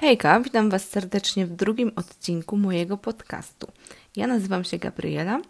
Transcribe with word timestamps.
Hejka, 0.00 0.40
witam 0.40 0.70
Was 0.70 0.88
serdecznie 0.88 1.46
w 1.46 1.56
drugim 1.56 1.92
odcinku 1.96 2.56
mojego 2.56 2.96
podcastu. 2.96 3.66
Ja 4.16 4.26
nazywam 4.26 4.64
się 4.64 4.78
Gabriela 4.78 5.40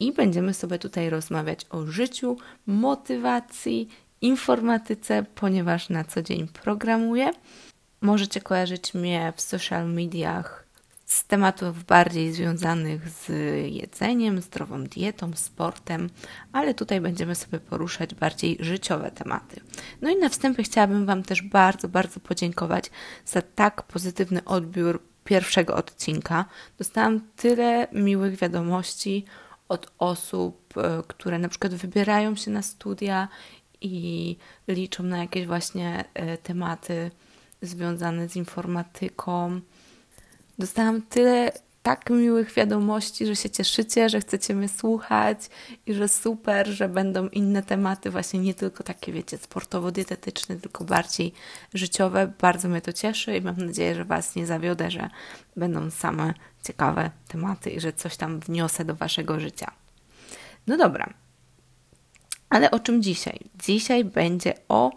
i 0.00 0.12
będziemy 0.12 0.54
sobie 0.54 0.78
tutaj 0.78 1.10
rozmawiać 1.10 1.66
o 1.70 1.86
życiu, 1.86 2.36
motywacji, 2.66 3.88
informatyce, 4.20 5.24
ponieważ 5.34 5.88
na 5.88 6.04
co 6.04 6.22
dzień 6.22 6.48
programuję. 6.48 7.30
Możecie 8.00 8.40
kojarzyć 8.40 8.94
mnie 8.94 9.32
w 9.36 9.40
social 9.40 9.88
mediach 9.92 10.66
z 11.10 11.24
tematów 11.24 11.84
bardziej 11.84 12.32
związanych 12.32 13.08
z 13.08 13.28
jedzeniem, 13.72 14.40
zdrową 14.40 14.84
dietą, 14.84 15.30
sportem, 15.34 16.10
ale 16.52 16.74
tutaj 16.74 17.00
będziemy 17.00 17.34
sobie 17.34 17.60
poruszać 17.60 18.14
bardziej 18.14 18.56
życiowe 18.60 19.10
tematy. 19.10 19.60
No 20.02 20.10
i 20.10 20.16
na 20.16 20.28
wstępie 20.28 20.62
chciałabym 20.62 21.06
Wam 21.06 21.22
też 21.22 21.42
bardzo, 21.42 21.88
bardzo 21.88 22.20
podziękować 22.20 22.90
za 23.26 23.42
tak 23.42 23.82
pozytywny 23.82 24.44
odbiór 24.44 25.02
pierwszego 25.24 25.74
odcinka. 25.74 26.44
Dostałam 26.78 27.20
tyle 27.36 27.88
miłych 27.92 28.36
wiadomości 28.36 29.24
od 29.68 29.92
osób, 29.98 30.74
e, 30.76 31.02
które 31.08 31.38
na 31.38 31.48
przykład 31.48 31.74
wybierają 31.74 32.36
się 32.36 32.50
na 32.50 32.62
studia 32.62 33.28
i 33.80 34.36
liczą 34.68 35.02
na 35.02 35.18
jakieś 35.18 35.46
właśnie 35.46 36.04
e, 36.14 36.38
tematy 36.38 37.10
związane 37.62 38.28
z 38.28 38.36
informatyką 38.36 39.60
Dostałam 40.60 41.02
tyle 41.02 41.52
tak 41.82 42.10
miłych 42.10 42.52
wiadomości, 42.52 43.26
że 43.26 43.36
się 43.36 43.50
cieszycie, 43.50 44.08
że 44.08 44.20
chcecie 44.20 44.54
mnie 44.54 44.68
słuchać 44.68 45.38
i 45.86 45.94
że 45.94 46.08
super, 46.08 46.68
że 46.68 46.88
będą 46.88 47.28
inne 47.28 47.62
tematy, 47.62 48.10
właśnie 48.10 48.40
nie 48.40 48.54
tylko 48.54 48.84
takie, 48.84 49.12
wiecie, 49.12 49.38
sportowo-dietetyczne, 49.38 50.60
tylko 50.60 50.84
bardziej 50.84 51.32
życiowe. 51.74 52.32
Bardzo 52.40 52.68
mnie 52.68 52.80
to 52.80 52.92
cieszy 52.92 53.36
i 53.36 53.40
mam 53.40 53.56
nadzieję, 53.56 53.94
że 53.94 54.04
Was 54.04 54.36
nie 54.36 54.46
zawiodę, 54.46 54.90
że 54.90 55.10
będą 55.56 55.90
same 55.90 56.34
ciekawe 56.62 57.10
tematy 57.28 57.70
i 57.70 57.80
że 57.80 57.92
coś 57.92 58.16
tam 58.16 58.40
wniosę 58.40 58.84
do 58.84 58.94
Waszego 58.94 59.40
życia. 59.40 59.70
No 60.66 60.76
dobra, 60.76 61.14
ale 62.50 62.70
o 62.70 62.78
czym 62.78 63.02
dzisiaj? 63.02 63.40
Dzisiaj 63.64 64.04
będzie 64.04 64.54
o 64.68 64.90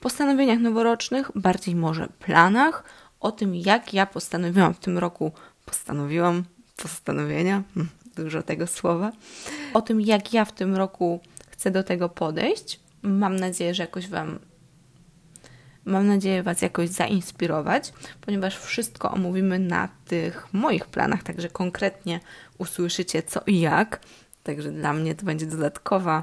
postanowieniach 0.00 0.58
noworocznych, 0.58 1.30
bardziej 1.34 1.74
może 1.74 2.08
planach, 2.18 2.84
o 3.20 3.32
tym, 3.32 3.54
jak 3.54 3.94
ja 3.94 4.06
postanowiłam 4.06 4.74
w 4.74 4.78
tym 4.78 4.98
roku, 4.98 5.32
postanowiłam 5.64 6.44
postanowienia, 6.76 7.62
hmm, 7.74 7.92
dużo 8.16 8.42
tego 8.42 8.66
słowa, 8.66 9.12
o 9.74 9.82
tym, 9.82 10.00
jak 10.00 10.32
ja 10.32 10.44
w 10.44 10.52
tym 10.52 10.76
roku 10.76 11.20
chcę 11.50 11.70
do 11.70 11.82
tego 11.82 12.08
podejść. 12.08 12.80
Mam 13.02 13.36
nadzieję, 13.36 13.74
że 13.74 13.82
jakoś 13.82 14.08
Wam 14.08 14.38
Mam 15.86 16.06
nadzieję 16.06 16.42
Was 16.42 16.62
jakoś 16.62 16.88
zainspirować, 16.88 17.92
ponieważ 18.20 18.58
wszystko 18.58 19.10
omówimy 19.10 19.58
na 19.58 19.88
tych 20.04 20.54
moich 20.54 20.86
planach, 20.86 21.22
także 21.22 21.48
konkretnie 21.48 22.20
usłyszycie 22.58 23.22
co 23.22 23.40
i 23.46 23.60
jak. 23.60 24.00
Także 24.42 24.72
dla 24.72 24.92
mnie 24.92 25.14
to 25.14 25.24
będzie 25.24 25.46
dodatkowa 25.46 26.22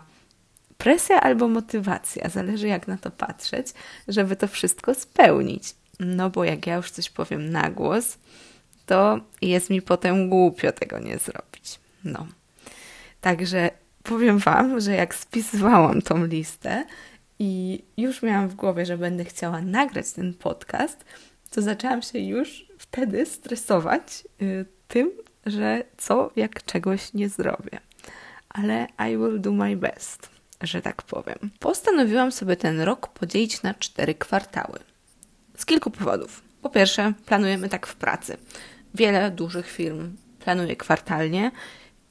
presja 0.78 1.22
albo 1.22 1.48
motywacja, 1.48 2.30
zależy 2.30 2.68
jak 2.68 2.88
na 2.88 2.98
to 2.98 3.12
patrzeć, 3.12 3.68
żeby 4.08 4.36
to 4.36 4.48
wszystko 4.48 4.94
spełnić. 4.94 5.76
No 6.00 6.30
bo 6.30 6.44
jak 6.44 6.68
ja 6.68 6.76
już 6.76 6.92
coś 6.92 7.10
powiem 7.10 7.50
na 7.50 7.70
głos, 7.70 8.18
to 8.86 9.20
jest 9.42 9.70
mi 9.70 9.82
potem 9.82 10.30
głupio 10.30 10.72
tego 10.72 11.00
nie 11.00 11.18
zrobić. 11.18 11.80
No. 12.04 12.28
Także 13.22 13.70
powiem 14.04 14.38
Wam, 14.38 14.80
że 14.80 14.92
jak 14.92 15.16
spisywałam 15.16 16.02
tą 16.02 16.26
listę 16.26 16.86
i 17.40 17.84
już 17.98 18.22
miałam 18.22 18.48
w 18.48 18.56
głowie, 18.56 18.86
że 18.86 18.98
będę 18.98 19.26
chciała 19.26 19.62
nagrać 19.62 20.12
ten 20.12 20.34
podcast, 20.34 21.06
to 21.50 21.62
zaczęłam 21.62 22.02
się 22.02 22.20
już 22.20 22.66
wtedy 22.78 23.26
stresować 23.26 24.24
y, 24.42 24.66
tym, 24.88 25.12
że 25.46 25.84
co 25.98 26.32
jak 26.36 26.66
czegoś 26.66 27.14
nie 27.14 27.30
zrobię. 27.30 27.80
Ale 28.50 28.88
I 29.10 29.18
will 29.18 29.42
do 29.42 29.52
my 29.52 29.78
best, 29.78 30.30
że 30.62 30.82
tak 30.82 31.02
powiem. 31.02 31.52
Postanowiłam 31.60 32.32
sobie 32.32 32.56
ten 32.56 32.82
rok 32.82 33.08
podzielić 33.08 33.64
na 33.64 33.74
cztery 33.74 34.16
kwartały. 34.16 34.80
Z 35.58 35.66
kilku 35.66 35.92
powodów. 35.92 36.42
Po 36.62 36.70
pierwsze, 36.70 37.14
planujemy 37.26 37.70
tak 37.70 37.88
w 37.88 37.96
pracy. 37.96 38.38
Wiele 38.94 39.32
dużych 39.32 39.70
firm 39.70 40.16
planuje 40.40 40.76
kwartalnie 40.76 41.52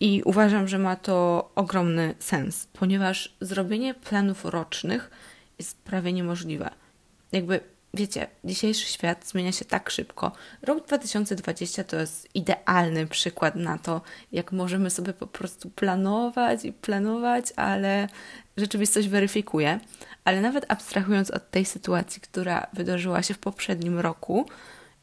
i 0.00 0.22
uważam, 0.24 0.68
że 0.68 0.78
ma 0.78 0.96
to 0.96 1.50
ogromny 1.54 2.14
sens, 2.18 2.68
ponieważ 2.72 3.36
zrobienie 3.40 3.94
planów 3.94 4.44
rocznych 4.44 5.10
jest 5.58 5.78
prawie 5.78 6.12
niemożliwe. 6.12 6.70
Jakby, 7.32 7.60
wiecie, 7.94 8.26
dzisiejszy 8.44 8.86
świat 8.86 9.26
zmienia 9.26 9.52
się 9.52 9.64
tak 9.64 9.90
szybko. 9.90 10.32
Rok 10.62 10.86
2020 10.86 11.84
to 11.84 11.96
jest 11.96 12.28
idealny 12.34 13.06
przykład 13.06 13.56
na 13.56 13.78
to, 13.78 14.00
jak 14.32 14.52
możemy 14.52 14.90
sobie 14.90 15.12
po 15.12 15.26
prostu 15.26 15.70
planować 15.70 16.64
i 16.64 16.72
planować, 16.72 17.44
ale 17.56 18.08
rzeczywistość 18.56 19.08
weryfikuje 19.08 19.80
ale 20.24 20.40
nawet 20.40 20.64
abstrahując 20.68 21.30
od 21.30 21.50
tej 21.50 21.64
sytuacji, 21.64 22.22
która 22.22 22.66
wydarzyła 22.72 23.22
się 23.22 23.34
w 23.34 23.38
poprzednim 23.38 23.98
roku, 23.98 24.46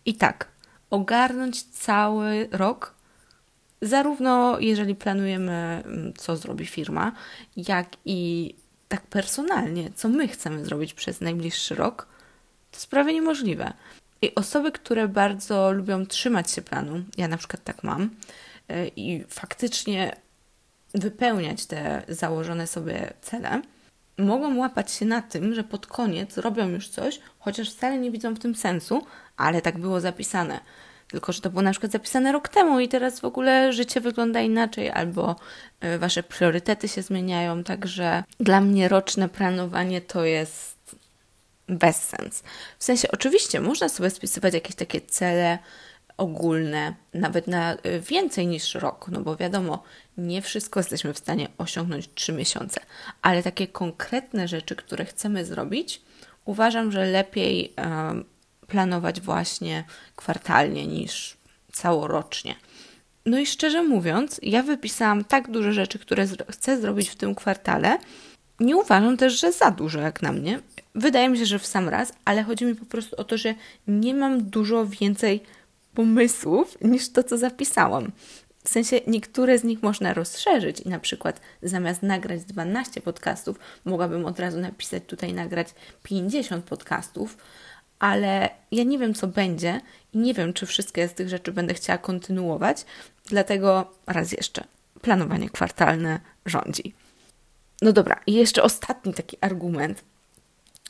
i 0.06 0.14
tak, 0.14 0.48
ogarnąć 0.90 1.64
cały 1.64 2.48
rok, 2.52 2.94
zarówno 3.82 4.60
jeżeli 4.60 4.96
planujemy, 4.96 5.84
mm, 5.86 6.14
co 6.14 6.38
zrobi 6.38 6.66
firma, 6.66 7.12
jak 7.58 7.88
i 8.06 8.54
tak 8.88 9.02
personalnie, 9.02 9.92
co 9.96 10.10
my 10.10 10.28
chcemy 10.28 10.66
zrobić 10.66 10.94
przez 10.94 11.22
najbliższy 11.22 11.76
rok, 11.76 12.08
to 12.72 12.78
jest 12.78 12.88
prawie 12.88 13.14
niemożliwe. 13.14 13.74
I 14.22 14.36
osoby, 14.36 14.72
które 14.72 15.08
bardzo 15.08 15.72
lubią 15.72 16.06
trzymać 16.06 16.52
się 16.52 16.62
planu, 16.62 17.04
ja 17.18 17.28
na 17.28 17.38
przykład 17.38 17.64
tak 17.64 17.84
mam, 17.84 18.04
y, 18.04 18.92
i 18.96 19.24
faktycznie 19.30 20.16
wypełniać 20.94 21.66
te 21.66 22.04
założone 22.08 22.68
sobie 22.68 23.14
cele, 23.22 23.62
mogą 24.20 24.58
łapać 24.58 24.92
się 24.92 25.06
na 25.06 25.22
tym, 25.22 25.54
że 25.54 25.64
pod 25.64 25.88
koniec 25.88 26.38
robią 26.38 26.70
już 26.70 26.90
coś, 26.90 27.20
chociaż 27.40 27.72
wcale 27.72 27.98
nie 27.98 28.12
widzą 28.12 28.34
w 28.34 28.40
tym 28.40 28.56
sensu, 28.56 29.06
ale 29.38 29.62
tak 29.62 29.78
było 29.78 30.00
zapisane. 30.00 30.60
Tylko, 31.08 31.32
że 31.32 31.42
to 31.42 31.50
było 31.50 31.62
na 31.62 31.72
przykład 31.72 31.92
zapisane 31.92 32.32
rok 32.32 32.50
temu 32.50 32.80
i 32.80 32.88
teraz 32.88 33.20
w 33.20 33.26
ogóle 33.26 33.74
życie 33.74 34.02
wygląda 34.02 34.42
inaczej, 34.42 34.90
albo 34.90 35.36
e, 35.80 35.98
wasze 35.98 36.24
priorytety 36.24 36.88
się 36.88 37.02
zmieniają. 37.02 37.64
Także 37.64 38.24
dla 38.40 38.62
mnie 38.62 38.88
roczne 38.88 39.30
planowanie 39.30 40.02
to 40.02 40.26
jest 40.26 40.98
bezsens. 41.68 42.44
W 42.80 42.84
sensie, 42.84 43.12
oczywiście 43.12 43.62
można 43.62 43.90
sobie 43.90 44.10
spisywać 44.10 44.54
jakieś 44.54 44.76
takie 44.76 45.02
cele 45.02 45.60
ogólne, 46.18 46.94
nawet 47.14 47.48
na 47.48 47.74
y, 47.74 48.00
więcej 48.00 48.48
niż 48.48 48.76
rok, 48.76 49.08
no 49.12 49.22
bo 49.22 49.36
wiadomo, 49.36 49.84
nie 50.20 50.42
wszystko 50.42 50.80
jesteśmy 50.80 51.14
w 51.14 51.18
stanie 51.18 51.48
osiągnąć 51.58 52.10
3 52.16 52.34
miesiące, 52.34 52.82
ale 53.22 53.44
takie 53.44 53.68
konkretne 53.68 54.48
rzeczy, 54.48 54.76
które 54.76 55.06
chcemy 55.06 55.46
zrobić, 55.46 56.02
uważam, 56.46 56.92
że 56.92 57.06
lepiej 57.06 57.74
planować 58.68 59.22
właśnie 59.22 59.84
kwartalnie 60.16 60.88
niż 60.88 61.38
całorocznie. 61.72 62.56
No 63.26 63.40
i 63.40 63.46
szczerze 63.46 63.84
mówiąc, 63.84 64.40
ja 64.44 64.64
wypisałam 64.64 65.24
tak 65.24 65.52
duże 65.52 65.74
rzeczy, 65.74 66.00
które 66.00 66.28
chcę 66.50 66.82
zrobić 66.82 67.10
w 67.10 67.16
tym 67.16 67.36
kwartale. 67.36 67.98
Nie 68.60 68.78
uważam 68.78 69.18
też, 69.18 69.40
że 69.40 69.52
za 69.52 69.72
dużo 69.72 70.00
jak 70.00 70.22
na 70.22 70.32
mnie. 70.32 70.60
Wydaje 70.96 71.30
mi 71.30 71.38
się, 71.38 71.46
że 71.46 71.60
w 71.60 71.66
sam 71.66 71.90
raz, 71.90 72.14
ale 72.26 72.44
chodzi 72.44 72.66
mi 72.66 72.76
po 72.76 72.86
prostu 72.86 73.16
o 73.16 73.24
to, 73.24 73.38
że 73.38 73.56
nie 73.88 74.14
mam 74.14 74.50
dużo 74.50 74.86
więcej 74.86 75.44
pomysłów 75.94 76.78
niż 76.82 77.10
to, 77.10 77.24
co 77.24 77.38
zapisałam. 77.38 78.12
W 78.70 78.72
sensie 78.72 79.02
niektóre 79.08 79.60
z 79.60 79.64
nich 79.64 79.84
można 79.84 80.14
rozszerzyć 80.14 80.80
i 80.80 80.90
na 80.90 81.00
przykład 81.00 81.42
zamiast 81.64 82.04
nagrać 82.04 82.44
12 82.46 83.02
podcastów, 83.02 83.60
mogłabym 83.86 84.26
od 84.26 84.40
razu 84.40 84.60
napisać 84.60 85.04
tutaj 85.08 85.34
nagrać 85.34 85.68
50 86.04 86.66
podcastów, 86.66 87.38
ale 88.00 88.50
ja 88.72 88.84
nie 88.84 89.00
wiem, 89.00 89.14
co 89.14 89.28
będzie 89.28 89.82
i 90.14 90.18
nie 90.18 90.34
wiem, 90.34 90.54
czy 90.54 90.66
wszystkie 90.66 91.08
z 91.08 91.14
tych 91.14 91.30
rzeczy 91.30 91.52
będę 91.52 91.74
chciała 91.74 91.98
kontynuować, 91.98 92.86
dlatego 93.26 93.94
raz 94.08 94.32
jeszcze 94.32 94.64
planowanie 95.02 95.50
kwartalne 95.50 96.20
rządzi. 96.46 96.94
No 97.82 97.94
dobra, 97.94 98.22
i 98.28 98.34
jeszcze 98.34 98.64
ostatni 98.64 99.14
taki 99.14 99.38
argument. 99.42 100.04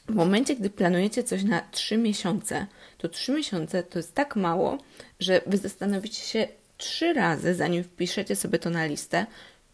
W 0.09 0.15
momencie, 0.15 0.55
gdy 0.55 0.69
planujecie 0.69 1.23
coś 1.23 1.43
na 1.43 1.61
3 1.71 1.97
miesiące, 1.97 2.67
to 2.97 3.09
3 3.09 3.31
miesiące 3.31 3.83
to 3.83 3.99
jest 3.99 4.15
tak 4.15 4.35
mało, 4.35 4.77
że 5.19 5.41
wy 5.45 5.57
zastanowicie 5.57 6.21
się 6.21 6.47
trzy 6.79 7.13
razy, 7.13 7.55
zanim 7.55 7.83
wpiszecie 7.83 8.35
sobie 8.35 8.59
to 8.59 8.69
na 8.69 8.85
listę, 8.85 9.25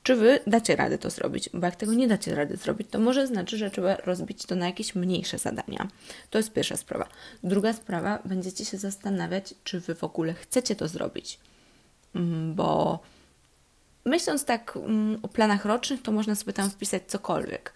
czy 0.04 0.16
wy 0.16 0.40
dacie 0.48 0.76
radę 0.76 0.98
to 0.98 1.10
zrobić. 1.10 1.50
Bo 1.54 1.66
jak 1.66 1.76
tego 1.76 1.94
nie 1.94 2.08
dacie 2.08 2.36
rady 2.36 2.58
zrobić, 2.58 2.88
to 2.92 3.00
może 3.00 3.28
znaczy, 3.28 3.58
że 3.58 3.72
trzeba 3.72 3.96
rozbić 3.96 4.46
to 4.46 4.56
na 4.56 4.66
jakieś 4.66 4.96
mniejsze 4.96 5.38
zadania. 5.38 5.88
To 6.30 6.38
jest 6.38 6.54
pierwsza 6.54 6.78
sprawa. 6.78 7.08
Druga 7.44 7.74
sprawa, 7.74 8.20
będziecie 8.26 8.66
się 8.66 8.78
zastanawiać, 8.78 9.54
czy 9.64 9.80
wy 9.80 9.96
w 9.96 10.04
ogóle 10.04 10.34
chcecie 10.34 10.76
to 10.76 10.88
zrobić. 10.88 11.40
Mm, 12.16 12.56
bo 12.56 13.00
myśląc 14.06 14.46
tak 14.46 14.78
mm, 14.78 15.20
o 15.24 15.28
planach 15.28 15.66
rocznych, 15.66 16.02
to 16.02 16.12
można 16.12 16.36
sobie 16.36 16.54
tam 16.54 16.70
wpisać 16.70 17.04
cokolwiek. 17.08 17.74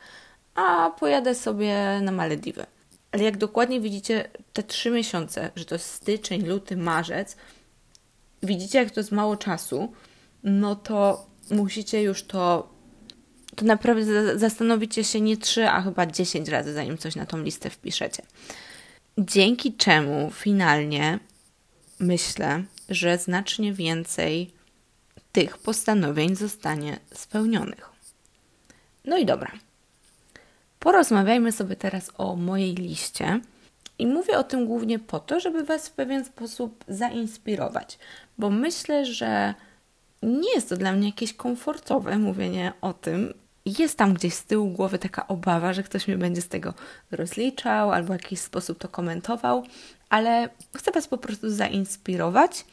A 0.55 0.89
pojadę 0.99 1.35
sobie 1.35 1.99
na 2.01 2.11
Malediwy 2.11 2.65
Ale 3.11 3.23
jak 3.23 3.37
dokładnie 3.37 3.81
widzicie 3.81 4.29
te 4.53 4.63
trzy 4.63 4.91
miesiące, 4.91 5.51
że 5.55 5.65
to 5.65 5.75
jest 5.75 5.91
styczeń, 5.91 6.45
luty, 6.45 6.77
marzec, 6.77 7.37
widzicie, 8.43 8.79
jak 8.79 8.91
to 8.91 8.99
jest 8.99 9.11
mało 9.11 9.37
czasu, 9.37 9.93
no 10.43 10.75
to 10.75 11.25
musicie 11.51 12.01
już 12.01 12.23
to, 12.23 12.73
to 13.55 13.65
naprawdę 13.65 14.39
zastanowicie 14.39 15.03
się 15.03 15.21
nie 15.21 15.37
trzy, 15.37 15.67
a 15.69 15.81
chyba 15.81 16.05
dziesięć 16.05 16.49
razy, 16.49 16.73
zanim 16.73 16.97
coś 16.97 17.15
na 17.15 17.25
tą 17.25 17.43
listę 17.43 17.69
wpiszecie. 17.69 18.23
Dzięki 19.17 19.73
czemu 19.73 20.31
finalnie 20.31 21.19
myślę, 21.99 22.63
że 22.89 23.17
znacznie 23.17 23.73
więcej 23.73 24.51
tych 25.31 25.57
postanowień 25.57 26.35
zostanie 26.35 26.99
spełnionych. 27.13 27.89
No 29.05 29.17
i 29.17 29.25
dobra. 29.25 29.51
Porozmawiajmy 30.79 31.51
sobie 31.51 31.75
teraz 31.75 32.11
o 32.17 32.35
mojej 32.35 32.75
liście. 32.75 33.39
I 33.99 34.07
mówię 34.07 34.37
o 34.37 34.43
tym 34.43 34.65
głównie 34.65 34.99
po 34.99 35.19
to, 35.19 35.39
żeby 35.39 35.63
Was 35.63 35.89
w 35.89 35.91
pewien 35.91 36.25
sposób 36.25 36.83
zainspirować, 36.87 37.99
bo 38.37 38.49
myślę, 38.49 39.05
że 39.05 39.53
nie 40.23 40.53
jest 40.55 40.69
to 40.69 40.77
dla 40.77 40.91
mnie 40.91 41.07
jakieś 41.07 41.33
komfortowe 41.33 42.17
mówienie 42.17 42.73
o 42.81 42.93
tym. 42.93 43.33
Jest 43.65 43.97
tam 43.97 44.13
gdzieś 44.13 44.33
z 44.33 44.45
tyłu 44.45 44.69
głowy 44.69 44.99
taka 44.99 45.27
obawa, 45.27 45.73
że 45.73 45.83
ktoś 45.83 46.07
mnie 46.07 46.17
będzie 46.17 46.41
z 46.41 46.47
tego 46.47 46.73
rozliczał 47.11 47.91
albo 47.91 48.07
w 48.07 48.21
jakiś 48.21 48.39
sposób 48.39 48.79
to 48.79 48.87
komentował, 48.87 49.63
ale 50.09 50.49
chcę 50.77 50.91
Was 50.91 51.07
po 51.07 51.17
prostu 51.17 51.49
zainspirować, 51.49 52.65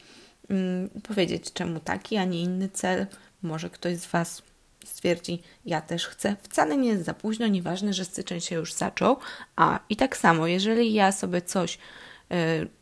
mm, 0.49 0.89
powiedzieć, 0.89 1.53
czemu 1.53 1.79
taki, 1.79 2.17
a 2.17 2.25
nie 2.25 2.41
inny 2.41 2.69
cel. 2.69 3.07
Może 3.41 3.69
ktoś 3.69 3.97
z 3.97 4.07
Was 4.07 4.41
stwierdzi, 4.87 5.41
ja 5.65 5.81
też 5.81 6.07
chcę. 6.07 6.35
Wcale 6.43 6.77
nie 6.77 6.89
jest 6.89 7.05
za 7.05 7.13
późno, 7.13 7.47
nieważne, 7.47 7.93
że 7.93 8.05
styczeń 8.05 8.41
się 8.41 8.55
już 8.55 8.73
zaczął. 8.73 9.17
A 9.55 9.79
i 9.89 9.95
tak 9.95 10.17
samo, 10.17 10.47
jeżeli 10.47 10.93
ja 10.93 11.11
sobie 11.11 11.41
coś 11.41 11.75
y, 11.75 11.77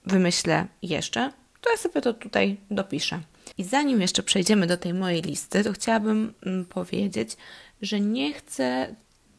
wymyślę 0.05 0.67
jeszcze, 0.81 1.31
to 1.61 1.71
ja 1.71 1.77
sobie 1.77 2.01
to 2.01 2.13
tutaj 2.13 2.57
dopiszę. 2.71 3.19
I 3.57 3.63
zanim 3.63 4.01
jeszcze 4.01 4.23
przejdziemy 4.23 4.67
do 4.67 4.77
tej 4.77 4.93
mojej 4.93 5.21
listy, 5.21 5.63
to 5.63 5.73
chciałabym 5.73 6.33
mm, 6.45 6.65
powiedzieć, 6.65 7.37
że 7.81 7.99
nie 7.99 8.33
chcę 8.33 8.95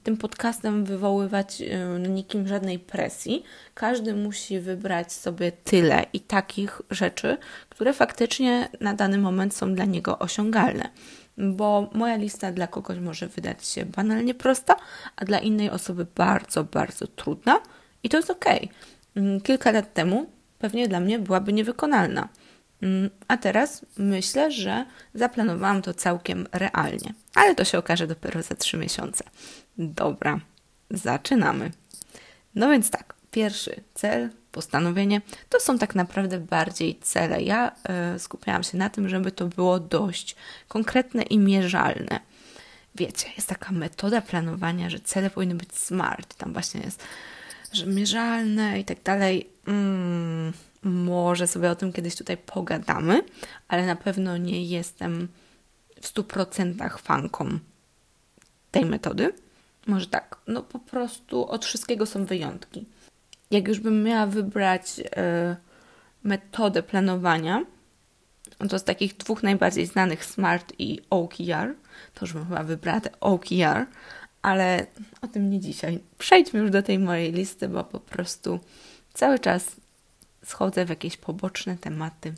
tym 0.07 0.17
podcastem 0.17 0.85
wywoływać 0.85 1.61
y, 1.61 2.09
nikim 2.09 2.49
żadnej 2.49 2.79
presji. 2.79 3.43
Każdy 3.75 4.15
musi 4.15 4.61
wybrać 4.61 5.13
sobie 5.13 5.53
tyle 5.53 6.07
i 6.13 6.21
takich 6.21 6.83
rzeczy, 6.91 7.37
które 7.69 7.93
faktycznie 7.93 8.69
na 8.81 8.95
dany 8.95 9.19
moment 9.19 9.55
są 9.55 9.75
dla 9.75 9.85
niego 9.85 10.19
osiągalne. 10.19 10.91
Bo 11.39 11.91
moja 11.93 12.17
lista 12.17 12.53
dla 12.53 12.67
kogoś 12.67 12.99
może 12.99 13.29
wydać 13.29 13.67
się 13.67 13.87
banalnie 13.87 14.35
prosta, 14.35 14.77
a 15.17 15.25
dla 15.25 15.39
innej 15.39 15.71
osoby 15.71 16.07
bardzo, 16.15 16.65
bardzo 16.65 17.07
trudna 17.07 17.61
i 18.03 18.09
to 18.09 18.17
jest 18.17 18.31
ok. 18.31 18.45
Mm, 19.17 19.41
kilka 19.41 19.71
lat 19.71 19.95
temu 19.95 20.27
pewnie 20.59 20.89
dla 20.89 21.01
mnie 21.01 21.19
byłaby 21.19 21.53
niewykonalna. 21.53 22.29
Mm, 22.83 23.11
a 23.29 23.37
teraz 23.37 23.87
myślę, 23.99 24.51
że 24.51 24.87
zaplanowałam 25.15 25.83
to 25.83 25.95
całkiem 25.95 26.47
realnie, 26.53 27.15
ale 27.35 27.55
to 27.55 27.65
się 27.65 27.79
okaże 27.79 28.07
dopiero 28.07 28.43
za 28.43 28.55
trzy 28.55 28.77
miesiące. 28.77 29.25
Dobra, 29.79 30.41
zaczynamy. 30.91 31.71
No 32.55 32.71
więc 32.71 32.91
tak, 32.91 33.15
pierwszy 33.31 33.81
cel, 33.95 34.31
postanowienie, 34.57 35.21
to 35.49 35.61
są 35.61 35.79
tak 35.79 35.95
naprawdę 35.95 36.41
bardziej 36.41 36.99
cele. 37.03 37.43
Ja 37.43 37.73
y, 38.17 38.19
skupiałam 38.19 38.63
się 38.63 38.79
na 38.79 38.91
tym, 38.91 39.09
żeby 39.09 39.33
to 39.33 39.47
było 39.47 39.81
dość 39.81 40.37
konkretne 40.69 41.23
i 41.23 41.39
mierzalne. 41.39 42.21
Wiecie, 42.95 43.29
jest 43.37 43.49
taka 43.49 43.73
metoda 43.73 44.21
planowania, 44.21 44.91
że 44.91 45.01
cele 45.01 45.31
powinny 45.31 45.55
być 45.55 45.73
smart. 45.75 46.35
Tam 46.35 46.53
właśnie 46.53 46.81
jest, 46.81 47.05
że 47.73 47.87
mierzalne 47.87 48.81
i 48.81 48.85
tak 48.85 49.03
dalej. 49.03 49.49
Mm, 49.67 50.53
może 50.83 51.47
sobie 51.47 51.71
o 51.71 51.77
tym 51.77 51.93
kiedyś 51.93 52.17
tutaj 52.17 52.37
pogadamy, 52.37 53.23
ale 53.69 53.87
na 53.87 53.97
pewno 53.97 54.37
nie 54.37 54.65
jestem 54.65 55.29
w 56.01 56.15
100% 56.15 56.99
fanką 56.99 57.59
tej 58.71 58.85
metody. 58.85 59.33
Może 59.87 60.07
tak, 60.07 60.37
no 60.47 60.63
po 60.63 60.79
prostu 60.79 61.49
od 61.49 61.65
wszystkiego 61.65 62.07
są 62.07 62.25
wyjątki. 62.25 62.87
Jak 63.51 63.69
już 63.69 63.81
bym 63.81 64.03
miała 64.03 64.27
wybrać 64.27 64.99
y, 64.99 65.05
metodę 66.23 66.83
planowania, 66.83 67.65
to 68.69 68.79
z 68.79 68.85
takich 68.85 69.17
dwóch 69.17 69.43
najbardziej 69.43 69.87
znanych 69.87 70.25
Smart 70.25 70.73
i 70.79 71.01
OKR, 71.11 71.75
to 72.15 72.21
już 72.21 72.33
bym 72.33 72.45
chyba 72.45 72.63
wybrała 72.63 73.01
te 73.01 73.21
OKR, 73.21 73.87
ale 74.43 74.87
o 75.23 75.27
tym 75.27 75.51
nie 75.51 75.61
dzisiaj. 75.61 75.99
Przejdźmy 76.19 76.61
już 76.61 76.71
do 76.71 76.83
tej 76.83 76.99
mojej 76.99 77.33
listy, 77.33 77.69
bo 77.69 77.85
po 77.85 78.01
prostu 78.01 78.61
cały 79.15 79.39
czas 79.39 79.77
schodzę 80.45 80.85
w 80.85 80.89
jakieś 80.89 81.17
poboczne 81.17 81.77
tematy. 81.77 82.35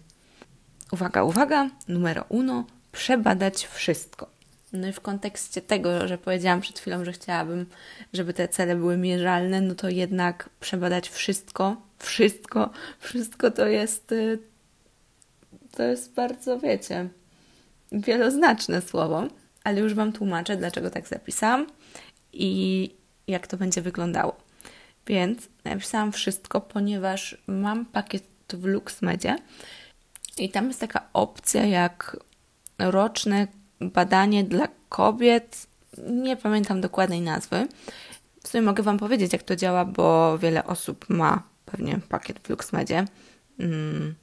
Uwaga, 0.92 1.22
uwaga, 1.22 1.70
numero 1.88 2.24
uno, 2.28 2.64
przebadać 2.92 3.66
wszystko. 3.66 4.37
No 4.72 4.88
i 4.88 4.92
w 4.92 5.00
kontekście 5.00 5.62
tego, 5.62 6.08
że 6.08 6.18
powiedziałam 6.18 6.60
przed 6.60 6.78
chwilą, 6.78 7.04
że 7.04 7.12
chciałabym, 7.12 7.66
żeby 8.12 8.34
te 8.34 8.48
cele 8.48 8.76
były 8.76 8.96
mierzalne, 8.96 9.60
no 9.60 9.74
to 9.74 9.88
jednak 9.88 10.50
przebadać 10.60 11.08
wszystko, 11.08 11.76
wszystko, 11.98 12.70
wszystko 12.98 13.50
to 13.50 13.66
jest, 13.66 14.12
y, 14.12 14.38
to 15.70 15.82
jest 15.82 16.14
bardzo, 16.14 16.58
wiecie, 16.58 17.08
wieloznaczne 17.92 18.82
słowo, 18.82 19.28
ale 19.64 19.80
już 19.80 19.94
Wam 19.94 20.12
tłumaczę, 20.12 20.56
dlaczego 20.56 20.90
tak 20.90 21.08
zapisałam 21.08 21.66
i 22.32 22.90
jak 23.26 23.46
to 23.46 23.56
będzie 23.56 23.82
wyglądało. 23.82 24.36
Więc 25.06 25.48
napisałam 25.64 26.12
wszystko, 26.12 26.60
ponieważ 26.60 27.42
mam 27.46 27.86
pakiet 27.86 28.24
w 28.52 28.64
LuxMedzie 28.64 29.36
i 30.38 30.50
tam 30.50 30.68
jest 30.68 30.80
taka 30.80 31.08
opcja 31.12 31.66
jak 31.66 32.16
roczne 32.78 33.46
badanie 33.80 34.44
dla 34.44 34.68
kobiet. 34.88 35.66
Nie 36.08 36.36
pamiętam 36.36 36.80
dokładnej 36.80 37.20
nazwy. 37.20 37.68
W 38.42 38.48
sumie 38.48 38.62
mogę 38.62 38.82
Wam 38.82 38.98
powiedzieć, 38.98 39.32
jak 39.32 39.42
to 39.42 39.56
działa, 39.56 39.84
bo 39.84 40.38
wiele 40.38 40.64
osób 40.64 41.08
ma 41.08 41.42
pewnie 41.66 42.00
pakiet 42.08 42.40
w 42.44 42.50
LuxMedzie. 42.50 43.04
Hmm. 43.58 44.14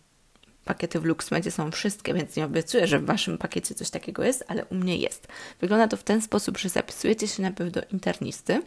Pakiety 0.66 1.00
w 1.00 1.06
LuxMedzie 1.06 1.52
są 1.52 1.72
wszystkie, 1.72 2.14
więc 2.14 2.36
nie 2.36 2.46
obiecuję, 2.46 2.88
że 2.88 3.00
w 3.00 3.06
Waszym 3.06 3.38
pakiecie 3.38 3.76
coś 3.76 3.90
takiego 3.90 4.24
jest, 4.24 4.44
ale 4.48 4.66
u 4.66 4.76
mnie 4.76 4.98
jest. 4.98 5.28
Wygląda 5.62 5.88
to 5.88 5.98
w 5.98 6.04
ten 6.04 6.22
sposób, 6.22 6.58
że 6.58 6.70
zapisujecie 6.70 7.28
się 7.28 7.42
najpierw 7.42 7.72
do 7.72 7.82
internisty, 7.92 8.62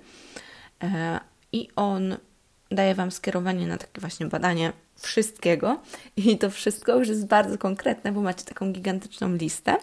e, 0.83 1.21
i 1.53 1.69
on 1.77 2.17
daje 2.71 2.95
Wam 2.95 3.11
skierowanie 3.11 3.67
na 3.67 3.79
takie 3.79 4.01
właśnie 4.01 4.27
badanie 4.27 4.73
wszystkiego 4.97 5.81
i 6.17 6.39
to 6.39 6.51
wszystko 6.51 6.97
już 6.99 7.09
jest 7.09 7.27
bardzo 7.27 7.59
konkretne, 7.59 8.13
bo 8.13 8.21
macie 8.21 8.45
taką 8.45 8.73
gigantyczną 8.73 9.35
listę 9.35 9.77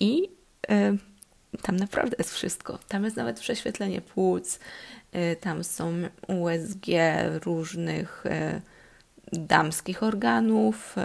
i 0.00 0.22
y, 0.70 0.98
tam 1.62 1.76
naprawdę 1.76 2.16
jest 2.18 2.34
wszystko. 2.34 2.78
Tam 2.88 3.04
jest 3.04 3.16
nawet 3.16 3.40
prześwietlenie 3.40 4.00
płuc, 4.00 4.58
y, 5.14 5.36
tam 5.36 5.64
są 5.64 5.92
USG 6.28 6.86
różnych 7.44 8.24
y, 8.26 8.62
damskich 9.40 10.02
organów, 10.02 10.96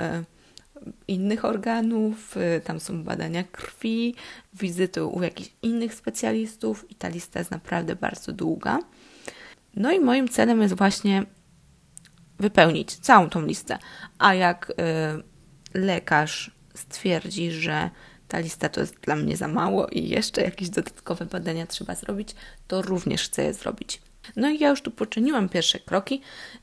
innych 1.08 1.46
organów, 1.46 2.36
tam 2.64 2.80
są 2.80 3.04
badania 3.04 3.44
krwi, 3.44 4.16
wizyty 4.54 5.06
u 5.06 5.24
jakichś 5.24 5.50
innych 5.62 5.94
specjalistów 5.94 6.92
i 6.92 6.96
ta 6.96 7.08
lista 7.08 7.40
jest 7.40 7.52
naprawdę 7.52 7.96
bardzo 7.96 8.34
długa. 8.34 8.80
No 9.76 9.92
i 9.92 10.00
moim 10.00 10.28
celem 10.28 10.62
jest 10.62 10.74
właśnie 10.74 11.24
wypełnić 12.40 12.96
całą 12.96 13.30
tą 13.30 13.46
listę. 13.46 13.78
A 14.20 14.34
jak 14.34 14.74
lekarz 15.74 16.52
stwierdzi, 16.74 17.52
że 17.52 17.90
ta 18.28 18.40
lista 18.40 18.70
to 18.70 18.82
jest 18.82 18.96
dla 19.00 19.16
mnie 19.16 19.38
za 19.38 19.48
mało 19.48 19.88
i 19.88 20.10
jeszcze 20.10 20.42
jakieś 20.42 20.70
dodatkowe 20.70 21.26
badania 21.26 21.68
trzeba 21.68 21.96
zrobić, 21.96 22.36
to 22.68 22.82
również 22.82 23.24
chcę 23.24 23.44
je 23.44 23.54
zrobić. 23.54 24.02
No 24.36 24.50
i 24.50 24.60
ja 24.60 24.70
już 24.70 24.82
tu 24.82 24.92
poczyniłam 24.92 25.50
pierwsze 25.50 25.80
kroki, 25.80 26.22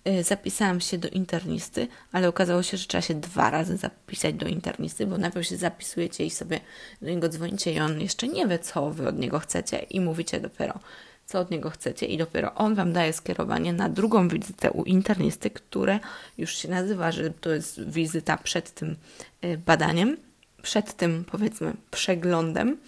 y, 0.08 0.22
zapisałam 0.22 0.80
się 0.80 0.98
do 0.98 1.08
internisty, 1.08 1.88
ale 2.12 2.28
okazało 2.28 2.62
się, 2.62 2.76
że 2.76 2.86
trzeba 2.86 3.02
się 3.02 3.14
dwa 3.14 3.50
razy 3.50 3.76
zapisać 3.76 4.34
do 4.34 4.46
internisty, 4.46 5.06
bo 5.06 5.18
najpierw 5.18 5.46
się 5.46 5.56
zapisujecie 5.56 6.26
i 6.26 6.30
sobie 6.30 6.60
do 7.02 7.10
niego 7.10 7.28
dzwonicie 7.28 7.72
i 7.72 7.80
on 7.80 8.00
jeszcze 8.00 8.28
nie 8.28 8.46
wie, 8.46 8.58
co 8.58 8.90
wy 8.90 9.08
od 9.08 9.18
niego 9.18 9.38
chcecie 9.38 9.78
i 9.78 10.00
mówicie 10.00 10.40
dopiero 10.40 10.78
co 11.26 11.40
od 11.40 11.50
niego 11.50 11.70
chcecie 11.70 12.06
i 12.06 12.18
dopiero 12.18 12.54
on 12.54 12.74
Wam 12.74 12.92
daje 12.92 13.12
skierowanie 13.12 13.72
na 13.72 13.88
drugą 13.88 14.28
wizytę 14.28 14.70
u 14.70 14.84
internisty, 14.84 15.50
które 15.50 16.00
już 16.38 16.56
się 16.56 16.68
nazywa, 16.68 17.12
że 17.12 17.30
to 17.30 17.50
jest 17.50 17.88
wizyta 17.88 18.36
przed 18.36 18.74
tym 18.74 18.96
y, 19.44 19.58
badaniem, 19.58 20.16
przed 20.64 20.94
tym 20.94 21.24
powiedzmy 21.24 21.72
przeglądem. 21.90 22.78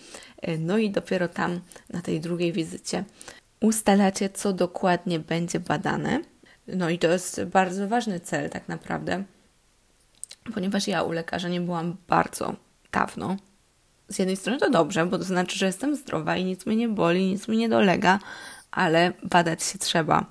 Y, 0.48 0.58
no 0.58 0.78
i 0.78 0.90
dopiero 0.90 1.28
tam 1.28 1.60
na 1.90 2.02
tej 2.02 2.20
drugiej 2.20 2.52
wizycie 2.52 3.04
ustalacie, 3.60 4.30
co 4.30 4.52
dokładnie 4.52 5.18
będzie 5.18 5.60
badane. 5.60 6.20
No 6.66 6.90
i 6.90 6.98
to 6.98 7.08
jest 7.08 7.44
bardzo 7.44 7.88
ważny 7.88 8.20
cel 8.20 8.50
tak 8.50 8.68
naprawdę, 8.68 9.24
ponieważ 10.54 10.88
ja 10.88 11.02
u 11.02 11.12
lekarza 11.12 11.48
nie 11.48 11.60
byłam 11.60 11.96
bardzo 12.08 12.56
dawno, 12.92 13.36
z 14.08 14.18
jednej 14.18 14.36
strony 14.36 14.58
to 14.58 14.70
dobrze, 14.70 15.06
bo 15.06 15.18
to 15.18 15.24
znaczy, 15.24 15.58
że 15.58 15.66
jestem 15.66 15.96
zdrowa 15.96 16.36
i 16.36 16.44
nic 16.44 16.66
mnie 16.66 16.76
nie 16.76 16.88
boli, 16.88 17.26
nic 17.26 17.48
mi 17.48 17.56
nie 17.56 17.68
dolega, 17.68 18.18
ale 18.70 19.12
badać 19.22 19.62
się 19.62 19.78
trzeba. 19.78 20.26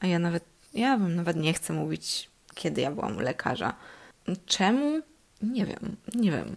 A 0.00 0.06
ja 0.06 0.18
nawet 0.18 0.44
Ja 0.74 0.96
nawet 0.96 1.36
nie 1.36 1.52
chcę 1.54 1.72
mówić, 1.72 2.30
kiedy 2.54 2.80
ja 2.80 2.90
byłam 2.90 3.16
u 3.16 3.20
lekarza. 3.20 3.74
Czemu? 4.46 5.00
Nie 5.42 5.66
wiem, 5.66 5.96
nie 6.14 6.30
wiem. 6.30 6.56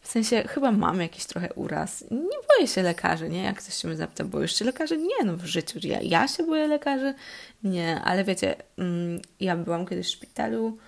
W 0.00 0.08
sensie 0.08 0.44
chyba 0.48 0.72
mam 0.72 1.00
jakiś 1.00 1.24
trochę 1.26 1.52
uraz. 1.52 2.04
Nie 2.10 2.38
boję 2.48 2.68
się 2.68 2.82
lekarzy, 2.82 3.28
nie? 3.28 3.42
Jak 3.42 3.56
ktoś 3.58 3.74
się 3.74 3.88
mnie 3.88 3.96
zapyta, 3.96 4.24
boisz 4.24 4.58
się 4.58 4.64
lekarzy? 4.64 4.96
Nie, 4.96 5.24
no 5.24 5.36
w 5.36 5.44
życiu. 5.44 5.78
Ja, 5.82 6.00
ja 6.02 6.28
się 6.28 6.46
boję 6.46 6.66
lekarzy? 6.66 7.14
Nie, 7.62 8.00
ale 8.00 8.24
wiecie, 8.24 8.56
mm, 8.78 9.20
ja 9.40 9.56
byłam 9.56 9.86
kiedyś 9.86 10.06
w 10.06 10.10
szpitalu 10.10 10.78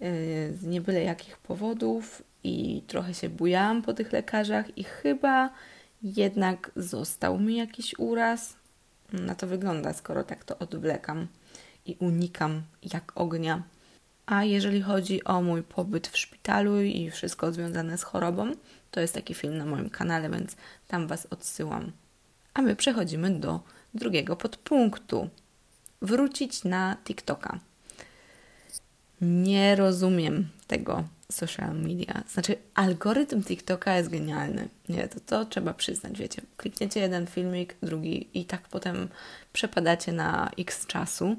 yy, 0.00 0.08
z 0.60 0.62
nie 0.62 0.80
byle 0.80 1.02
jakich 1.02 1.38
powodów 1.38 2.22
i 2.44 2.82
trochę 2.86 3.14
się 3.14 3.28
bujałam 3.28 3.82
po 3.82 3.94
tych 3.94 4.12
lekarzach 4.12 4.78
i 4.78 4.84
chyba 4.84 5.50
jednak 6.02 6.70
został 6.76 7.38
mi 7.38 7.56
jakiś 7.56 7.98
uraz. 7.98 8.56
Na 9.12 9.34
to 9.34 9.46
wygląda, 9.46 9.92
skoro 9.92 10.24
tak 10.24 10.44
to 10.44 10.58
odwlekam 10.58 11.26
i 11.86 11.96
unikam 12.00 12.62
jak 12.94 13.12
ognia. 13.14 13.62
A 14.26 14.44
jeżeli 14.44 14.82
chodzi 14.82 15.24
o 15.24 15.42
mój 15.42 15.62
pobyt 15.62 16.08
w 16.08 16.18
szpitalu 16.18 16.82
i 16.82 17.10
wszystko 17.10 17.52
związane 17.52 17.98
z 17.98 18.02
chorobą, 18.02 18.52
to 18.90 19.00
jest 19.00 19.14
taki 19.14 19.34
film 19.34 19.56
na 19.58 19.66
moim 19.66 19.90
kanale, 19.90 20.30
więc 20.30 20.56
tam 20.88 21.06
Was 21.06 21.26
odsyłam. 21.26 21.92
A 22.54 22.62
my 22.62 22.76
przechodzimy 22.76 23.30
do 23.30 23.60
drugiego 23.94 24.36
podpunktu. 24.36 25.28
Wrócić 26.02 26.64
na 26.64 26.96
TikToka. 27.04 27.58
Nie 29.20 29.76
rozumiem 29.76 30.48
tego 30.66 31.04
social 31.32 31.74
media. 31.74 32.22
Znaczy, 32.28 32.56
algorytm 32.74 33.42
TikToka 33.42 33.96
jest 33.96 34.10
genialny. 34.10 34.68
Nie, 34.88 35.08
to, 35.08 35.20
to 35.20 35.44
trzeba 35.44 35.74
przyznać, 35.74 36.18
wiecie. 36.18 36.42
Klikniecie 36.56 37.00
jeden 37.00 37.26
filmik, 37.26 37.76
drugi 37.82 38.28
i 38.34 38.44
tak 38.44 38.62
potem 38.62 39.08
przepadacie 39.52 40.12
na 40.12 40.50
x 40.58 40.86
czasu 40.86 41.36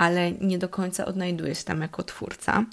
ale 0.00 0.32
nie 0.32 0.58
do 0.58 0.68
końca 0.68 1.04
odnajduję 1.04 1.54
się 1.54 1.64
tam 1.64 1.80
jako 1.80 2.02
twórca. 2.02 2.64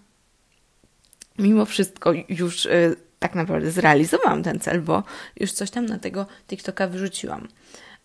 Mimo 1.40 1.66
wszystko 1.66 2.14
już 2.30 2.66
y, 2.66 2.96
tak 3.20 3.36
naprawdę 3.36 3.72
zrealizowałam 3.72 4.44
ten 4.44 4.60
cel, 4.60 4.82
bo 4.82 5.04
już 5.40 5.52
coś 5.52 5.72
tam 5.72 5.86
na 5.86 6.00
tego 6.00 6.26
TikToka 6.48 6.88
wyrzuciłam. 6.88 7.48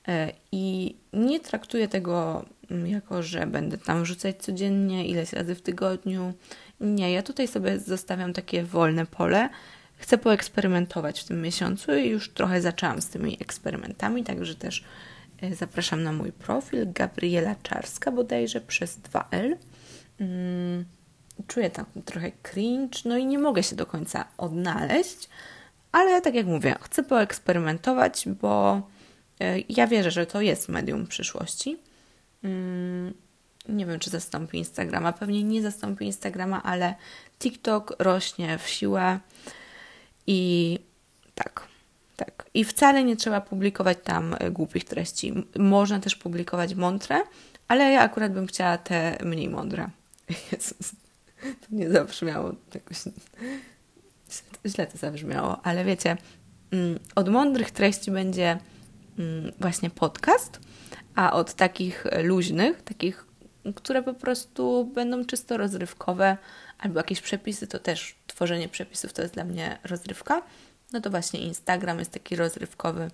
Y, 0.08 0.12
I 0.52 0.94
nie 1.12 1.40
traktuję 1.40 1.88
tego 1.88 2.44
mm, 2.70 2.86
jako, 2.86 3.22
że 3.22 3.46
będę 3.46 3.78
tam 3.78 4.02
wrzucać 4.02 4.36
codziennie, 4.42 5.06
ileś 5.06 5.32
razy 5.32 5.54
w 5.54 5.62
tygodniu. 5.62 6.32
Nie, 6.80 7.12
ja 7.12 7.22
tutaj 7.22 7.48
sobie 7.48 7.78
zostawiam 7.78 8.32
takie 8.32 8.64
wolne 8.64 9.06
pole. 9.06 9.48
Chcę 9.96 10.18
poeksperymentować 10.18 11.20
w 11.20 11.24
tym 11.24 11.42
miesiącu 11.42 11.94
i 11.94 12.08
już 12.08 12.30
trochę 12.30 12.62
zaczęłam 12.62 13.02
z 13.02 13.08
tymi 13.08 13.36
eksperymentami, 13.40 14.24
także 14.24 14.54
też 14.54 14.84
zapraszam 15.50 16.02
na 16.02 16.12
mój 16.12 16.32
profil 16.32 16.92
Gabriela 16.92 17.54
Czarska 17.62 18.12
bodajże 18.12 18.60
przez 18.60 18.98
2L. 18.98 19.56
Mm, 20.20 20.84
czuję 21.46 21.70
tam 21.70 21.86
trochę 22.04 22.32
cringe, 22.42 22.98
no 23.04 23.16
i 23.16 23.26
nie 23.26 23.38
mogę 23.38 23.62
się 23.62 23.76
do 23.76 23.86
końca 23.86 24.24
odnaleźć, 24.38 25.28
ale 25.92 26.20
tak 26.20 26.34
jak 26.34 26.46
mówię, 26.46 26.74
chcę 26.80 27.02
poeksperymentować, 27.02 28.24
bo 28.40 28.82
e, 29.40 29.58
ja 29.68 29.86
wierzę, 29.86 30.10
że 30.10 30.26
to 30.26 30.40
jest 30.40 30.68
medium 30.68 31.06
przyszłości. 31.06 31.78
Mm, 32.44 33.14
nie 33.68 33.86
wiem, 33.86 33.98
czy 33.98 34.10
zastąpi 34.10 34.58
Instagrama. 34.58 35.12
Pewnie 35.12 35.42
nie 35.42 35.62
zastąpi 35.62 36.04
Instagrama, 36.04 36.62
ale 36.62 36.94
TikTok 37.38 37.96
rośnie 37.98 38.58
w 38.58 38.68
siłę 38.68 39.20
i 40.26 40.78
tak, 41.34 41.68
tak. 42.16 42.46
I 42.54 42.64
wcale 42.64 43.04
nie 43.04 43.16
trzeba 43.16 43.40
publikować 43.40 43.98
tam 44.04 44.36
e, 44.38 44.50
głupich 44.50 44.84
treści. 44.84 45.32
Można 45.58 46.00
też 46.00 46.16
publikować 46.16 46.74
mądre, 46.74 47.22
ale 47.68 47.92
ja 47.92 48.00
akurat 48.00 48.32
bym 48.32 48.46
chciała 48.46 48.78
te 48.78 49.18
mniej 49.24 49.48
mądre. 49.48 49.90
Jezus, 50.52 50.92
to 51.42 51.66
nie 51.70 51.90
zabrzmiało 51.90 52.52
jakoś... 52.74 52.96
Źle 54.66 54.86
to 54.86 54.98
zabrzmiało, 54.98 55.66
ale 55.66 55.84
wiecie, 55.84 56.16
mm, 56.70 56.98
od 57.14 57.28
mądrych 57.28 57.70
treści 57.70 58.10
będzie 58.10 58.58
mm, 59.18 59.52
właśnie 59.60 59.90
podcast, 59.90 60.60
a 61.14 61.32
od 61.32 61.54
takich 61.54 62.04
luźnych, 62.22 62.82
takich, 62.82 63.26
które 63.74 64.02
po 64.02 64.14
prostu 64.14 64.84
będą 64.94 65.24
czysto 65.24 65.56
rozrywkowe, 65.56 66.36
albo 66.78 67.00
jakieś 67.00 67.20
przepisy, 67.20 67.66
to 67.66 67.78
też 67.78 68.14
tworzenie 68.26 68.68
przepisów 68.68 69.12
to 69.12 69.22
jest 69.22 69.34
dla 69.34 69.44
mnie 69.44 69.78
rozrywka 69.84 70.42
no 70.92 71.00
to 71.00 71.10
właśnie 71.10 71.40
Instagram 71.40 71.98
jest 71.98 72.10
taki 72.10 72.36
rozrywkowy 72.36 73.10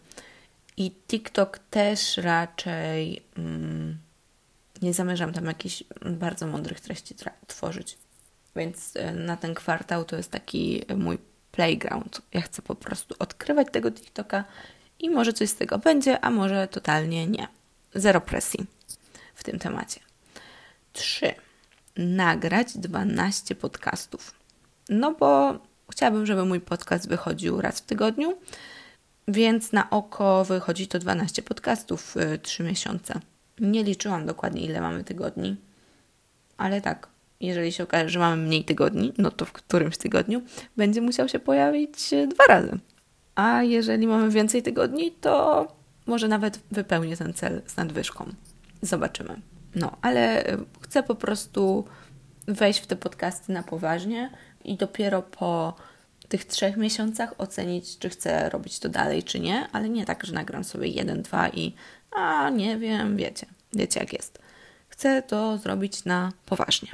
i 0.76 0.90
TikTok 1.08 1.58
też 1.58 2.16
raczej 2.16 3.22
mm, 3.36 3.98
nie 4.82 4.94
zamierzam 4.94 5.32
tam 5.32 5.44
jakichś 5.44 5.84
bardzo 6.10 6.46
mądrych 6.46 6.80
treści 6.80 7.14
tworzyć. 7.46 7.98
Więc 8.56 8.96
e, 8.96 9.12
na 9.12 9.36
ten 9.36 9.54
kwartał 9.54 10.04
to 10.04 10.16
jest 10.16 10.30
taki 10.30 10.82
mój 10.96 11.18
playground. 11.52 12.22
Ja 12.32 12.40
chcę 12.40 12.62
po 12.62 12.74
prostu 12.74 13.14
odkrywać 13.18 13.66
tego 13.72 13.90
TikToka 13.90 14.44
i 14.98 15.10
może 15.10 15.32
coś 15.32 15.48
z 15.48 15.54
tego 15.54 15.78
będzie, 15.78 16.24
a 16.24 16.30
może 16.30 16.68
totalnie 16.68 17.26
nie. 17.26 17.48
Zero 17.94 18.20
presji 18.20 18.66
w 19.34 19.44
tym 19.44 19.58
temacie. 19.58 20.00
3. 20.92 21.34
Nagrać 21.96 22.78
12 22.78 23.54
podcastów. 23.54 24.34
No 24.88 25.14
bo 25.14 25.58
Chciałabym, 25.90 26.26
żeby 26.26 26.44
mój 26.44 26.60
podcast 26.60 27.08
wychodził 27.08 27.60
raz 27.60 27.80
w 27.80 27.84
tygodniu, 27.86 28.34
więc 29.28 29.72
na 29.72 29.90
oko 29.90 30.44
wychodzi 30.44 30.88
to 30.88 30.98
12 30.98 31.42
podcastów 31.42 32.14
w 32.14 32.38
3 32.42 32.62
miesiące. 32.62 33.20
Nie 33.60 33.84
liczyłam 33.84 34.26
dokładnie, 34.26 34.64
ile 34.64 34.80
mamy 34.80 35.04
tygodni, 35.04 35.56
ale 36.56 36.80
tak, 36.80 37.08
jeżeli 37.40 37.72
się 37.72 37.84
okaże, 37.84 38.08
że 38.08 38.18
mamy 38.18 38.42
mniej 38.42 38.64
tygodni, 38.64 39.12
no 39.18 39.30
to 39.30 39.44
w 39.44 39.52
którymś 39.52 39.96
tygodniu 39.96 40.42
będzie 40.76 41.00
musiał 41.00 41.28
się 41.28 41.38
pojawić 41.38 42.10
dwa 42.28 42.44
razy. 42.44 42.78
A 43.34 43.62
jeżeli 43.62 44.06
mamy 44.06 44.30
więcej 44.30 44.62
tygodni, 44.62 45.12
to 45.12 45.66
może 46.06 46.28
nawet 46.28 46.60
wypełnię 46.70 47.16
ten 47.16 47.34
cel 47.34 47.62
z 47.66 47.76
nadwyżką. 47.76 48.32
Zobaczymy. 48.82 49.40
No, 49.74 49.96
ale 50.02 50.44
chcę 50.80 51.02
po 51.02 51.14
prostu 51.14 51.84
wejść 52.48 52.80
w 52.80 52.86
te 52.86 52.96
podcasty 52.96 53.52
na 53.52 53.62
poważnie 53.62 54.30
i 54.70 54.76
dopiero 54.76 55.22
po 55.22 55.74
tych 56.28 56.44
trzech 56.44 56.76
miesiącach 56.76 57.34
ocenić, 57.38 57.98
czy 57.98 58.08
chcę 58.08 58.50
robić 58.50 58.78
to 58.78 58.88
dalej, 58.88 59.22
czy 59.22 59.40
nie, 59.40 59.68
ale 59.72 59.88
nie 59.88 60.04
tak, 60.04 60.24
że 60.24 60.34
nagram 60.34 60.64
sobie 60.64 60.88
jeden, 60.88 61.22
dwa 61.22 61.48
i 61.48 61.74
a 62.10 62.50
nie 62.50 62.78
wiem, 62.78 63.16
wiecie, 63.16 63.46
wiecie 63.72 64.00
jak 64.00 64.12
jest. 64.12 64.38
Chcę 64.88 65.22
to 65.22 65.58
zrobić 65.58 66.04
na 66.04 66.32
poważnie. 66.46 66.88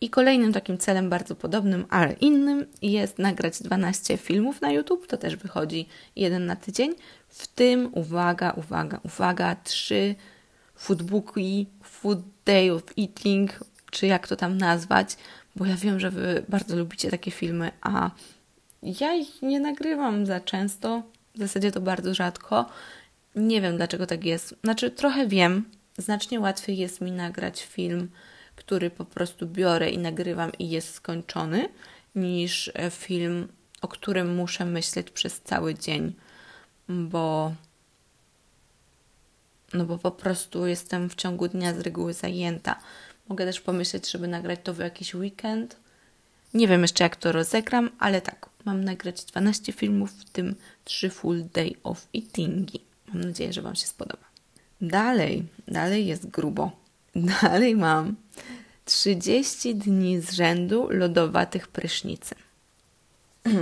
I 0.00 0.10
kolejnym 0.10 0.52
takim 0.52 0.78
celem 0.78 1.10
bardzo 1.10 1.34
podobnym, 1.34 1.86
ale 1.90 2.12
innym 2.12 2.66
jest 2.82 3.18
nagrać 3.18 3.62
12 3.62 4.16
filmów 4.16 4.60
na 4.60 4.72
YouTube, 4.72 5.06
to 5.06 5.16
też 5.16 5.36
wychodzi 5.36 5.88
jeden 6.16 6.46
na 6.46 6.56
tydzień. 6.56 6.94
W 7.28 7.46
tym, 7.46 7.90
uwaga, 7.94 8.50
uwaga, 8.50 9.00
uwaga, 9.04 9.56
trzy 9.64 10.14
foodbooki, 10.74 11.66
food 11.82 12.18
day 12.44 12.72
of 12.72 12.82
eating, 12.98 13.50
czy 13.90 14.06
jak 14.06 14.28
to 14.28 14.36
tam 14.36 14.58
nazwać, 14.58 15.16
bo 15.56 15.66
ja 15.66 15.76
wiem, 15.76 16.00
że 16.00 16.10
Wy 16.10 16.44
bardzo 16.48 16.76
lubicie 16.76 17.10
takie 17.10 17.30
filmy, 17.30 17.70
a 17.80 18.10
ja 18.82 19.14
ich 19.14 19.42
nie 19.42 19.60
nagrywam 19.60 20.26
za 20.26 20.40
często, 20.40 21.02
w 21.34 21.38
zasadzie 21.38 21.72
to 21.72 21.80
bardzo 21.80 22.14
rzadko. 22.14 22.68
Nie 23.34 23.60
wiem 23.60 23.76
dlaczego 23.76 24.06
tak 24.06 24.24
jest. 24.24 24.54
Znaczy, 24.64 24.90
trochę 24.90 25.26
wiem, 25.26 25.64
znacznie 25.98 26.40
łatwiej 26.40 26.78
jest 26.78 27.00
mi 27.00 27.12
nagrać 27.12 27.62
film, 27.62 28.10
który 28.56 28.90
po 28.90 29.04
prostu 29.04 29.46
biorę 29.46 29.90
i 29.90 29.98
nagrywam 29.98 30.52
i 30.58 30.70
jest 30.70 30.94
skończony, 30.94 31.68
niż 32.14 32.70
e, 32.74 32.90
film, 32.90 33.48
o 33.82 33.88
którym 33.88 34.34
muszę 34.34 34.64
myśleć 34.64 35.10
przez 35.10 35.40
cały 35.40 35.74
dzień, 35.74 36.14
bo 36.88 37.52
no 39.74 39.84
bo 39.84 39.98
po 39.98 40.10
prostu 40.10 40.66
jestem 40.66 41.08
w 41.08 41.14
ciągu 41.14 41.48
dnia 41.48 41.74
z 41.74 41.80
reguły 41.80 42.12
zajęta. 42.12 42.80
Mogę 43.28 43.44
też 43.44 43.60
pomyśleć, 43.60 44.10
żeby 44.10 44.28
nagrać 44.28 44.60
to 44.62 44.74
w 44.74 44.78
jakiś 44.78 45.14
weekend. 45.14 45.76
Nie 46.54 46.68
wiem 46.68 46.82
jeszcze, 46.82 47.04
jak 47.04 47.16
to 47.16 47.32
rozegram, 47.32 47.90
ale 47.98 48.20
tak, 48.20 48.48
mam 48.64 48.84
nagrać 48.84 49.24
12 49.24 49.72
filmów, 49.72 50.12
w 50.12 50.30
tym 50.30 50.54
3 50.84 51.10
full 51.10 51.44
day 51.54 51.74
of 51.82 52.06
eatingi. 52.16 52.80
Mam 53.08 53.24
nadzieję, 53.24 53.52
że 53.52 53.62
Wam 53.62 53.74
się 53.74 53.86
spodoba. 53.86 54.24
Dalej, 54.80 55.44
dalej 55.68 56.06
jest 56.06 56.26
grubo. 56.26 56.70
Dalej 57.42 57.76
mam 57.76 58.16
30 58.84 59.74
dni 59.74 60.20
z 60.20 60.32
rzędu 60.32 60.88
lodowatych 60.90 61.68
prysznicy. 61.68 62.34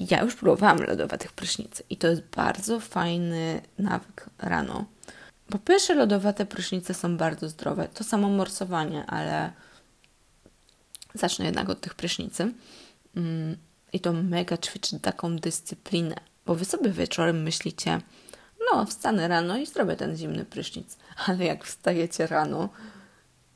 Ja 0.00 0.22
już 0.22 0.34
próbowałam 0.34 0.78
lodowatych 0.78 1.32
prysznicy 1.32 1.82
i 1.90 1.96
to 1.96 2.06
jest 2.06 2.22
bardzo 2.22 2.80
fajny 2.80 3.60
nawyk 3.78 4.26
rano. 4.38 4.84
Po 5.48 5.58
pierwsze, 5.58 5.94
lodowate 5.94 6.46
prysznice 6.46 6.94
są 6.94 7.16
bardzo 7.16 7.48
zdrowe. 7.48 7.88
To 7.94 8.04
samo 8.04 8.28
morsowanie, 8.28 9.06
ale 9.06 9.52
zacznę 11.14 11.44
jednak 11.44 11.70
od 11.70 11.80
tych 11.80 11.94
prysznicy. 11.94 12.52
Mm, 13.16 13.56
I 13.92 14.00
to 14.00 14.12
mega 14.12 14.56
ćwiczy 14.56 15.00
taką 15.00 15.36
dyscyplinę, 15.36 16.16
bo 16.46 16.54
wy 16.54 16.64
sobie 16.64 16.90
wieczorem 16.90 17.42
myślicie, 17.42 18.00
no, 18.72 18.86
wstanę 18.86 19.28
rano 19.28 19.56
i 19.56 19.66
zrobię 19.66 19.96
ten 19.96 20.16
zimny 20.16 20.44
prysznic. 20.44 20.96
Ale 21.26 21.44
jak 21.44 21.64
wstajecie 21.64 22.26
rano, 22.26 22.68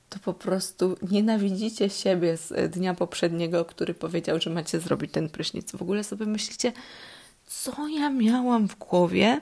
to 0.08 0.18
po 0.18 0.34
prostu 0.34 0.96
nienawidzicie 1.10 1.90
siebie 1.90 2.36
z 2.36 2.72
dnia 2.72 2.94
poprzedniego, 2.94 3.64
który 3.64 3.94
powiedział, 3.94 4.40
że 4.40 4.50
macie 4.50 4.80
zrobić 4.80 5.12
ten 5.12 5.28
prysznic. 5.28 5.72
W 5.72 5.82
ogóle 5.82 6.04
sobie 6.04 6.26
myślicie, 6.26 6.72
co 7.46 7.88
ja 7.88 8.10
miałam 8.10 8.68
w 8.68 8.78
głowie, 8.78 9.40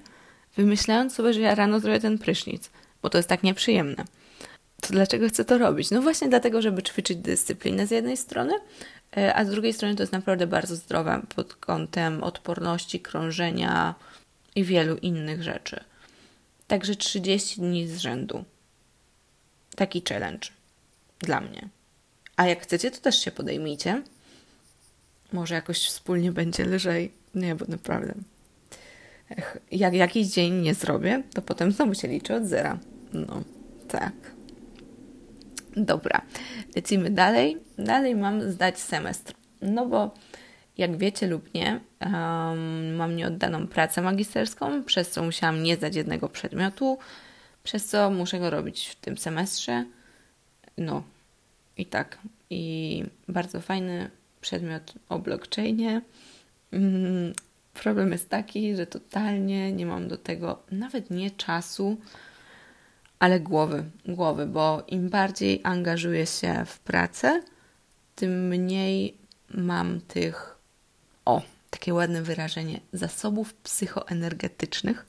wymyślając 0.57 1.15
sobie, 1.15 1.33
że 1.33 1.41
ja 1.41 1.55
rano 1.55 1.81
zrobię 1.81 2.01
ten 2.01 2.19
prysznic, 2.19 2.71
bo 3.03 3.11
to 3.11 3.19
jest 3.19 3.29
tak 3.29 3.43
nieprzyjemne. 3.43 4.05
To 4.81 4.89
dlaczego 4.89 5.29
chcę 5.29 5.45
to 5.45 5.59
robić? 5.59 5.91
No 5.91 6.03
właśnie 6.03 6.29
dlatego, 6.29 6.63
żeby 6.63 6.83
ćwiczyć 6.83 7.19
dyscyplinę 7.19 7.87
z 7.87 7.91
jednej 7.91 8.17
strony, 8.17 8.53
e, 9.17 9.35
a 9.35 9.45
z 9.45 9.51
drugiej 9.51 9.73
strony 9.73 9.95
to 9.95 10.03
jest 10.03 10.13
naprawdę 10.13 10.47
bardzo 10.47 10.77
zdrowe 10.77 11.23
pod 11.35 11.55
kątem 11.55 12.23
odporności, 12.23 13.01
krążenia 13.01 13.95
i 14.55 14.65
wielu 14.65 14.97
innych 14.97 15.43
rzeczy. 15.43 15.85
Także 16.67 16.97
30 16.97 17.61
dni 17.61 17.89
z 17.89 17.99
rzędu. 17.99 18.45
Taki 19.77 20.03
challenge 20.09 20.49
dla 21.19 21.41
mnie. 21.41 21.69
A 22.37 22.47
jak 22.47 22.63
chcecie, 22.63 22.91
to 22.91 23.01
też 23.01 23.25
się 23.25 23.31
podejmijcie. 23.31 24.03
Może 25.33 25.55
jakoś 25.55 25.87
wspólnie 25.87 26.33
będzie 26.33 26.65
lżej. 26.65 27.13
Nie, 27.35 27.55
bo 27.55 27.65
naprawdę. 27.69 28.15
Jak 29.71 29.95
jakiś 29.95 30.27
dzień 30.27 30.55
nie 30.55 30.75
zrobię, 30.75 31.23
to 31.35 31.43
potem 31.43 31.73
znowu 31.73 31.95
się 31.95 32.09
liczę 32.09 32.37
od 32.37 32.45
zera. 32.45 32.79
No, 33.13 33.43
tak. 33.89 34.13
Dobra, 35.77 36.23
lecimy 36.77 37.11
dalej. 37.11 37.57
Dalej 37.79 38.15
mam 38.15 38.51
zdać 38.51 38.79
semestr. 38.79 39.35
No 39.63 39.87
bo 39.87 40.15
jak 40.79 40.97
wiecie 40.97 41.27
lub 41.27 41.55
nie, 41.55 41.81
um, 42.01 42.95
mam 42.95 43.17
nieoddaną 43.17 43.67
pracę 43.67 44.03
magisterską, 44.03 44.85
przez 44.85 45.11
co 45.11 45.23
musiałam 45.23 45.63
nie 45.63 45.77
zdać 45.77 45.97
jednego 45.97 46.29
przedmiotu, 46.29 46.99
przez 47.63 47.87
co 47.87 48.11
muszę 48.11 48.39
go 48.39 48.51
robić 48.51 48.89
w 48.89 48.95
tym 48.95 49.19
semestrze. 49.19 49.85
No 50.79 51.03
i 51.77 51.87
tak. 51.87 52.19
I 52.51 53.05
bardzo 53.29 53.61
fajny 53.61 54.11
przedmiot 54.41 54.95
o 55.09 55.19
blockchainie. 55.19 56.03
Problem 57.83 58.13
jest 58.13 58.29
taki, 58.29 58.77
że 58.77 58.87
totalnie 58.87 59.73
nie 59.73 59.87
mam 59.87 60.09
do 60.09 60.17
tego 60.17 60.63
nawet 60.71 61.11
nie 61.11 61.31
czasu, 61.31 61.97
ale 63.19 63.41
głowy, 63.41 63.85
głowy, 64.07 64.47
bo 64.47 64.85
im 64.89 65.09
bardziej 65.09 65.61
angażuję 65.65 66.27
się 66.27 66.65
w 66.67 66.79
pracę, 66.79 67.43
tym 68.15 68.49
mniej 68.49 69.17
mam 69.51 70.01
tych, 70.01 70.59
o, 71.25 71.43
takie 71.71 71.95
ładne 71.95 72.23
wyrażenie, 72.23 72.81
zasobów 72.93 73.55
psychoenergetycznych 73.55 75.07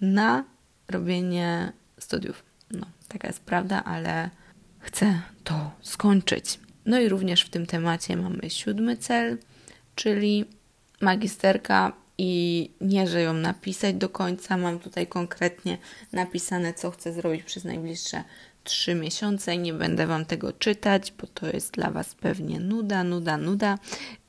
na 0.00 0.44
robienie 0.88 1.72
studiów. 1.98 2.44
No, 2.70 2.86
taka 3.08 3.28
jest 3.28 3.40
prawda, 3.40 3.84
ale 3.84 4.30
chcę 4.78 5.22
to 5.44 5.70
skończyć. 5.80 6.60
No 6.86 7.00
i 7.00 7.08
również 7.08 7.42
w 7.42 7.50
tym 7.50 7.66
temacie 7.66 8.16
mamy 8.16 8.50
siódmy 8.50 8.96
cel, 8.96 9.38
czyli 9.94 10.44
magisterka 11.00 12.05
i 12.18 12.70
nie, 12.80 13.06
że 13.06 13.22
ją 13.22 13.32
napisać 13.32 13.96
do 13.96 14.08
końca. 14.08 14.56
Mam 14.56 14.78
tutaj 14.78 15.06
konkretnie 15.06 15.78
napisane, 16.12 16.74
co 16.74 16.90
chcę 16.90 17.12
zrobić 17.12 17.42
przez 17.42 17.64
najbliższe 17.64 18.24
trzy 18.66 18.94
miesiące 18.94 19.58
nie 19.58 19.72
będę 19.72 20.06
Wam 20.06 20.24
tego 20.24 20.52
czytać, 20.52 21.12
bo 21.20 21.26
to 21.26 21.46
jest 21.46 21.72
dla 21.72 21.90
Was 21.90 22.14
pewnie 22.14 22.60
nuda, 22.60 23.04
nuda, 23.04 23.36
nuda, 23.36 23.78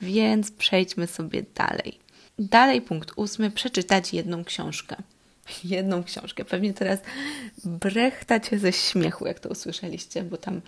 więc 0.02 0.52
przejdźmy 0.52 1.08
sobie 1.08 1.44
dalej. 1.56 2.00
Dalej, 2.40 2.82
punkt 2.82 3.12
ósmy, 3.16 3.52
przeczytać 3.52 4.14
jedną 4.14 4.44
książkę. 4.44 4.96
Jedną 5.64 6.04
książkę. 6.04 6.46
Pewnie 6.46 6.74
teraz 6.74 7.00
brechtacie 7.66 8.60
ze 8.60 8.74
śmiechu, 8.74 9.28
jak 9.28 9.40
to 9.40 9.50
usłyszeliście, 9.50 10.24
bo 10.24 10.38
tam 10.38 10.62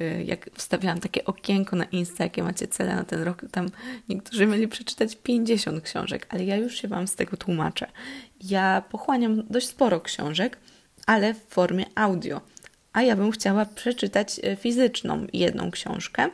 y, 0.00 0.24
jak 0.26 0.50
wstawiałam 0.54 1.00
takie 1.00 1.24
okienko 1.24 1.76
na 1.76 1.84
Insta, 1.84 2.24
jakie 2.24 2.42
macie 2.42 2.68
cele 2.68 2.96
na 2.96 3.04
ten 3.04 3.22
rok, 3.22 3.42
tam 3.50 3.68
niektórzy 4.08 4.46
mieli 4.46 4.68
przeczytać 4.68 5.16
50 5.16 5.84
książek, 5.84 6.26
ale 6.28 6.44
ja 6.44 6.56
już 6.56 6.80
się 6.80 6.88
Wam 6.88 7.08
z 7.08 7.14
tego 7.14 7.36
tłumaczę. 7.36 7.86
Ja 8.40 8.82
pochłaniam 8.90 9.46
dość 9.50 9.68
sporo 9.68 10.00
książek, 10.00 10.58
ale 11.06 11.34
w 11.34 11.44
formie 11.48 11.84
audio 11.94 12.40
a 12.96 13.02
ja 13.02 13.16
bym 13.16 13.30
chciała 13.30 13.64
przeczytać 13.64 14.40
e, 14.42 14.56
fizyczną 14.56 15.26
jedną 15.32 15.70
książkę, 15.70 16.28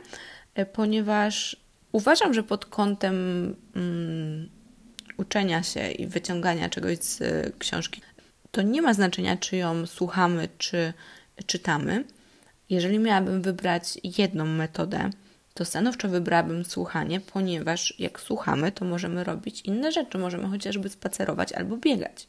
e, 0.55 0.65
ponieważ 0.65 1.55
uważam, 1.91 2.33
że 2.33 2.43
pod 2.43 2.65
kątem 2.65 3.15
um, 3.75 4.49
uczenia 5.17 5.63
się 5.63 5.91
i 5.91 6.07
wyciągania 6.07 6.69
czegoś 6.69 6.97
z 6.97 7.21
e, 7.21 7.51
książki, 7.59 8.01
to 8.51 8.61
nie 8.61 8.81
ma 8.81 8.93
znaczenia, 8.93 9.37
czy 9.37 9.57
ją 9.57 9.85
słuchamy, 9.85 10.49
czy 10.57 10.93
czytamy. 11.45 12.03
Jeżeli 12.69 12.99
miałabym 12.99 13.41
wybrać 13.41 13.99
jedną 14.03 14.45
metodę, 14.45 15.09
to 15.53 15.65
stanowczo 15.65 16.09
wybrałabym 16.09 16.65
słuchanie, 16.65 17.19
ponieważ 17.19 17.99
jak 17.99 18.19
słuchamy, 18.19 18.71
to 18.71 18.85
możemy 18.85 19.23
robić 19.23 19.61
inne 19.61 19.91
rzeczy, 19.91 20.17
możemy 20.17 20.47
chociażby 20.47 20.89
spacerować 20.89 21.53
albo 21.53 21.77
biegać. 21.77 22.27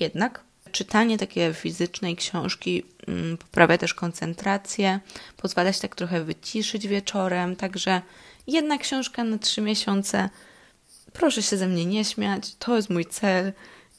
Jednak 0.00 0.44
czytanie 0.72 1.18
takiej 1.18 1.54
fizycznej 1.54 2.16
książki 2.16 2.82
mm, 3.08 3.36
poprawia 3.36 3.78
też 3.78 3.94
koncentrację, 3.94 5.00
pozwala 5.36 5.72
się 5.72 5.80
tak 5.80 5.96
trochę 5.96 6.24
wyciszyć 6.24 6.88
wieczorem, 6.88 7.56
także 7.56 8.02
jedna 8.46 8.78
książka 8.78 9.24
na 9.24 9.38
trzy 9.38 9.60
miesiące. 9.60 10.28
Proszę 11.18 11.42
się 11.42 11.56
ze 11.56 11.68
mnie 11.68 11.86
nie 11.86 12.04
śmiać, 12.04 12.54
to 12.54 12.76
jest 12.76 12.90
mój 12.90 13.06
cel 13.06 13.52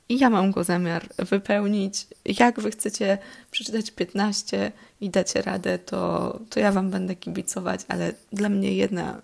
i 0.10 0.20
ja 0.20 0.30
mam 0.30 0.52
go 0.52 0.64
zamiar 0.64 1.08
wypełnić. 1.18 2.08
Jak 2.26 2.60
wy 2.60 2.72
chcecie 2.72 3.18
przeczytać 3.52 3.92
15 3.92 4.72
i 5.02 5.10
dacie 5.10 5.42
radę, 5.42 5.80
to, 5.80 6.40
to 6.50 6.60
ja 6.60 6.72
wam 6.72 6.92
będę 6.92 7.16
kibicować, 7.16 7.82
ale 7.88 8.14
dla 8.34 8.50
mnie 8.50 8.74
jedna, 8.74 9.22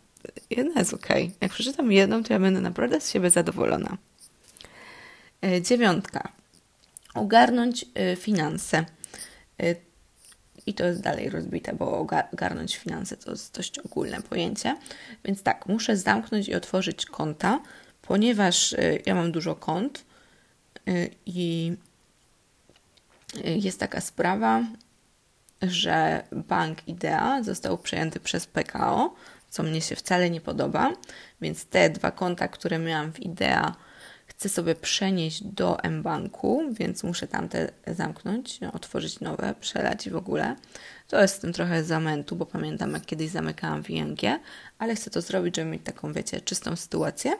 jedna 0.49 0.79
jest 0.79 0.93
ok. 0.93 1.07
Jak 1.41 1.51
przeczytam 1.51 1.91
jedną, 1.91 2.23
to 2.23 2.33
ja 2.33 2.39
będę 2.39 2.61
naprawdę 2.61 3.01
z 3.01 3.11
siebie 3.11 3.29
zadowolona. 3.29 3.97
E, 5.41 5.61
dziewiątka 5.61 6.31
ogarnąć 7.13 7.85
y, 8.13 8.15
finanse. 8.15 8.85
Y, 9.63 9.75
I 10.65 10.73
to 10.73 10.85
jest 10.85 11.01
dalej 11.01 11.29
rozbite, 11.29 11.73
bo 11.73 11.99
ogarnąć 12.31 12.77
finanse 12.77 13.17
to 13.17 13.31
jest 13.31 13.55
dość 13.55 13.79
ogólne 13.79 14.21
pojęcie. 14.21 14.77
Więc 15.25 15.43
tak, 15.43 15.65
muszę 15.67 15.97
zamknąć 15.97 16.47
i 16.47 16.55
otworzyć 16.55 17.05
konta, 17.05 17.59
ponieważ 18.07 18.73
y, 18.73 19.01
ja 19.05 19.15
mam 19.15 19.31
dużo 19.31 19.55
kont 19.55 20.05
i 21.25 21.73
jest 23.43 23.79
taka 23.79 24.01
sprawa, 24.01 24.63
że 25.61 26.23
bank 26.31 26.87
Idea 26.87 27.43
został 27.43 27.77
przejęty 27.77 28.19
przez 28.19 28.45
PKO, 28.45 29.15
co 29.49 29.63
mnie 29.63 29.81
się 29.81 29.95
wcale 29.95 30.29
nie 30.29 30.41
podoba, 30.41 30.93
więc 31.41 31.65
te 31.65 31.89
dwa 31.89 32.11
konta, 32.11 32.47
które 32.47 32.79
miałam 32.79 33.13
w 33.13 33.19
Idea, 33.19 33.75
chcę 34.27 34.49
sobie 34.49 34.75
przenieść 34.75 35.43
do 35.43 35.77
mBanku, 35.89 36.63
więc 36.71 37.03
muszę 37.03 37.27
tamte 37.27 37.71
zamknąć, 37.87 38.59
otworzyć 38.73 39.19
nowe, 39.19 39.55
przelać 39.59 40.07
i 40.07 40.09
w 40.09 40.15
ogóle. 40.15 40.55
To 41.07 41.21
jest 41.21 41.35
z 41.35 41.39
tym 41.39 41.53
trochę 41.53 41.83
zamętu, 41.83 42.35
bo 42.35 42.45
pamiętam 42.45 42.93
jak 42.93 43.05
kiedyś 43.05 43.29
zamykałam 43.29 43.83
w 43.83 43.89
ING, 43.89 44.19
ale 44.77 44.95
chcę 44.95 45.09
to 45.09 45.21
zrobić, 45.21 45.55
żeby 45.55 45.69
mieć 45.69 45.81
taką, 45.83 46.13
wiecie, 46.13 46.41
czystą 46.41 46.75
sytuację. 46.75 47.31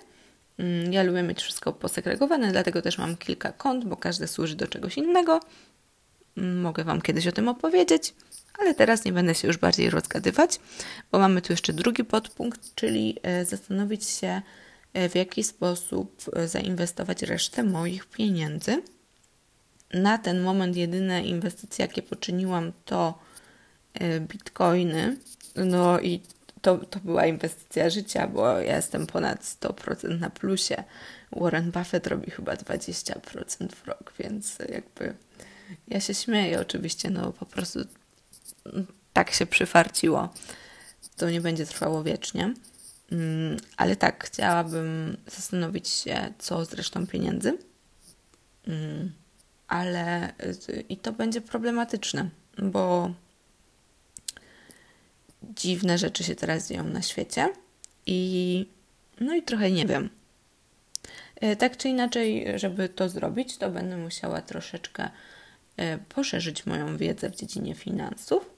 Mm, 0.58 0.94
ja 0.94 1.04
lubię 1.04 1.24
mieć 1.24 1.42
wszystko 1.42 1.74
posegregowane, 1.74 2.52
dlatego 2.52 2.82
też 2.82 2.98
mam 2.98 3.18
kilka 3.18 3.52
kont, 3.52 3.86
bo 3.86 3.98
każde 3.98 4.28
służy 4.28 4.56
do 4.56 4.68
czegoś 4.68 4.98
innego. 4.98 5.40
Mm, 6.38 6.62
mogę 6.62 6.84
Wam 6.84 7.02
kiedyś 7.02 7.28
o 7.28 7.32
tym 7.32 7.48
opowiedzieć, 7.48 8.14
ale 8.60 8.76
teraz 8.76 9.06
nie 9.06 9.14
będę 9.14 9.36
się 9.36 9.48
już 9.48 9.58
bardziej 9.58 9.90
rozgadywać, 9.90 10.60
bo 11.12 11.20
mamy 11.20 11.42
tu 11.42 11.54
jeszcze 11.54 11.74
drugi 11.74 12.04
podpunkt, 12.04 12.76
czyli 12.76 13.20
e, 13.24 13.46
zastanowić 13.46 14.06
się, 14.06 14.42
E, 14.94 15.10
w 15.10 15.16
jaki 15.16 15.44
sposób 15.44 16.22
e, 16.34 16.48
zainwestować 16.48 17.22
resztę 17.22 17.64
moich 17.64 18.06
pieniędzy. 18.06 18.84
Na 19.94 20.18
ten 20.18 20.42
moment 20.42 20.76
jedyne 20.76 21.24
inwestycje, 21.24 21.86
jakie 21.86 22.02
poczyniłam, 22.02 22.72
to 22.86 23.20
bitcoiny. 24.20 25.18
No 25.56 26.00
i 26.00 26.22
to, 26.64 26.78
to 26.78 27.00
była 27.00 27.26
inwestycja 27.26 27.90
życia, 27.90 28.28
bo 28.28 28.60
ja 28.60 28.76
jestem 28.76 29.08
ponad 29.08 29.42
100% 29.42 30.20
na 30.20 30.30
plusie. 30.30 30.84
Warren 31.32 31.72
Buffett 31.72 32.08
robi 32.08 32.32
chyba 32.32 32.54
20% 32.54 33.70
w 33.70 33.88
rok, 33.88 34.14
więc 34.20 34.58
jakby 34.60 35.14
ja 35.88 36.00
się 36.00 36.14
śmieję 36.14 36.60
oczywiście, 36.60 37.10
no 37.10 37.32
po 37.32 37.46
prostu 37.46 37.80
tak 39.14 39.32
się 39.32 39.46
przyfarciło. 39.46 40.30
To 41.18 41.30
nie 41.30 41.42
będzie 41.42 41.66
trwało 41.66 42.04
wiecznie. 42.04 42.54
Mm, 43.12 43.58
ale 43.78 43.96
tak, 43.96 44.26
chciałabym 44.26 45.18
zastanowić 45.28 45.90
się, 45.90 46.34
co 46.40 46.66
z 46.66 46.74
resztą 46.74 47.08
pieniędzy. 47.08 47.58
Mm, 48.68 49.12
ale 49.68 50.30
y, 50.30 50.84
i 50.90 50.98
to 50.98 51.14
będzie 51.14 51.42
problematyczne, 51.42 52.30
bo 52.58 53.14
dziwne 55.56 55.98
rzeczy 55.98 56.24
się 56.24 56.36
teraz 56.36 56.70
dzieją 56.70 56.84
na 56.84 57.02
świecie 57.02 57.50
i 58.06 58.66
no 59.20 59.36
i 59.36 59.44
trochę 59.44 59.72
nie 59.72 59.86
wiem. 59.86 60.10
Y, 61.44 61.56
tak 61.56 61.78
czy 61.78 61.90
inaczej, 61.90 62.46
żeby 62.56 62.90
to 62.90 63.10
zrobić, 63.10 63.58
to 63.58 63.70
będę 63.70 63.98
musiała 63.98 64.42
troszeczkę 64.42 65.10
y, 65.80 66.00
poszerzyć 66.10 66.66
moją 66.66 66.98
wiedzę 66.98 67.30
w 67.30 67.36
dziedzinie 67.36 67.76
finansów 67.76 68.54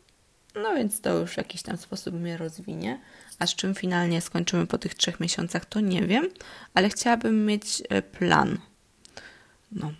No 0.55 0.75
więc 0.75 1.01
to 1.01 1.17
już 1.17 1.31
w 1.31 1.37
jakiś 1.37 1.61
tam 1.61 1.77
sposób 1.77 2.15
mnie 2.15 2.37
rozwinie. 2.37 2.99
A 3.39 3.47
z 3.47 3.55
czym 3.55 3.75
finalnie 3.75 4.21
skończymy 4.21 4.67
po 4.67 4.77
tych 4.77 4.95
trzech 4.95 5.19
miesiącach, 5.19 5.65
to 5.65 5.79
nie 5.79 6.01
wiem, 6.01 6.29
ale 6.73 6.89
chciałabym 6.89 7.45
mieć 7.45 7.83
e, 7.89 8.01
plan. 8.01 8.57
No. 9.71 9.91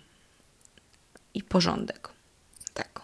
I 1.34 1.42
porządek. 1.42 2.08
Tak. 2.74 3.00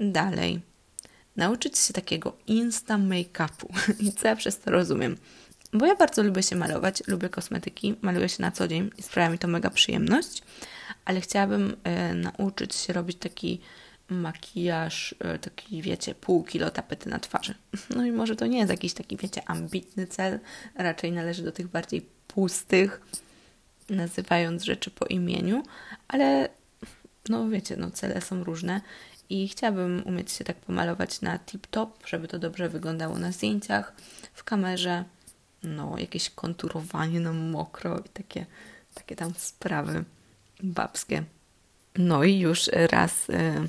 Dalej. 0.00 0.60
Nauczyć 1.40 1.78
się 1.78 1.92
takiego 1.92 2.36
insta 2.46 2.98
make-upu. 2.98 3.66
I 4.06 4.12
co 4.12 4.28
ja 4.28 4.36
przez 4.36 4.58
to 4.58 4.70
rozumiem? 4.70 5.16
Bo 5.72 5.86
ja 5.86 5.94
bardzo 5.94 6.22
lubię 6.22 6.42
się 6.42 6.56
malować, 6.56 7.02
lubię 7.06 7.28
kosmetyki, 7.28 7.94
maluję 8.02 8.28
się 8.28 8.42
na 8.42 8.50
co 8.50 8.68
dzień 8.68 8.90
i 8.98 9.02
sprawia 9.02 9.30
mi 9.30 9.38
to 9.38 9.48
mega 9.48 9.70
przyjemność, 9.70 10.42
ale 11.04 11.20
chciałabym 11.20 11.76
e, 11.84 12.14
nauczyć 12.14 12.74
się 12.74 12.92
robić 12.92 13.18
taki 13.18 13.60
makijaż, 14.08 15.14
e, 15.18 15.38
taki 15.38 15.82
wiecie, 15.82 16.14
pół 16.14 16.44
kilo 16.44 16.70
tapety 16.70 17.08
na 17.08 17.18
twarzy. 17.18 17.54
No 17.96 18.04
i 18.04 18.12
może 18.12 18.36
to 18.36 18.46
nie 18.46 18.58
jest 18.58 18.70
jakiś 18.70 18.92
taki, 18.94 19.16
wiecie, 19.16 19.42
ambitny 19.48 20.06
cel, 20.06 20.40
raczej 20.74 21.12
należy 21.12 21.42
do 21.42 21.52
tych 21.52 21.68
bardziej 21.68 22.06
pustych, 22.28 23.00
nazywając 23.90 24.62
rzeczy 24.62 24.90
po 24.90 25.06
imieniu, 25.06 25.62
ale 26.08 26.48
no 27.28 27.48
wiecie, 27.48 27.76
no 27.76 27.90
cele 27.90 28.20
są 28.20 28.44
różne 28.44 28.80
i 29.30 29.48
chciałabym 29.48 30.02
umieć 30.06 30.32
się 30.32 30.44
tak 30.44 30.56
pomalować 30.56 31.20
na 31.20 31.38
tip-top, 31.38 31.88
żeby 32.06 32.28
to 32.28 32.38
dobrze 32.38 32.68
wyglądało 32.68 33.18
na 33.18 33.32
zdjęciach, 33.32 33.92
w 34.34 34.44
kamerze, 34.44 35.04
no 35.62 35.98
jakieś 35.98 36.30
konturowanie 36.30 37.20
na 37.20 37.32
mokro 37.32 37.98
i 37.98 38.08
takie, 38.08 38.46
takie 38.94 39.16
tam 39.16 39.34
sprawy 39.36 40.04
babskie. 40.62 41.24
No 41.96 42.24
i 42.24 42.38
już 42.38 42.70
raz 42.72 43.28
y, 43.28 43.68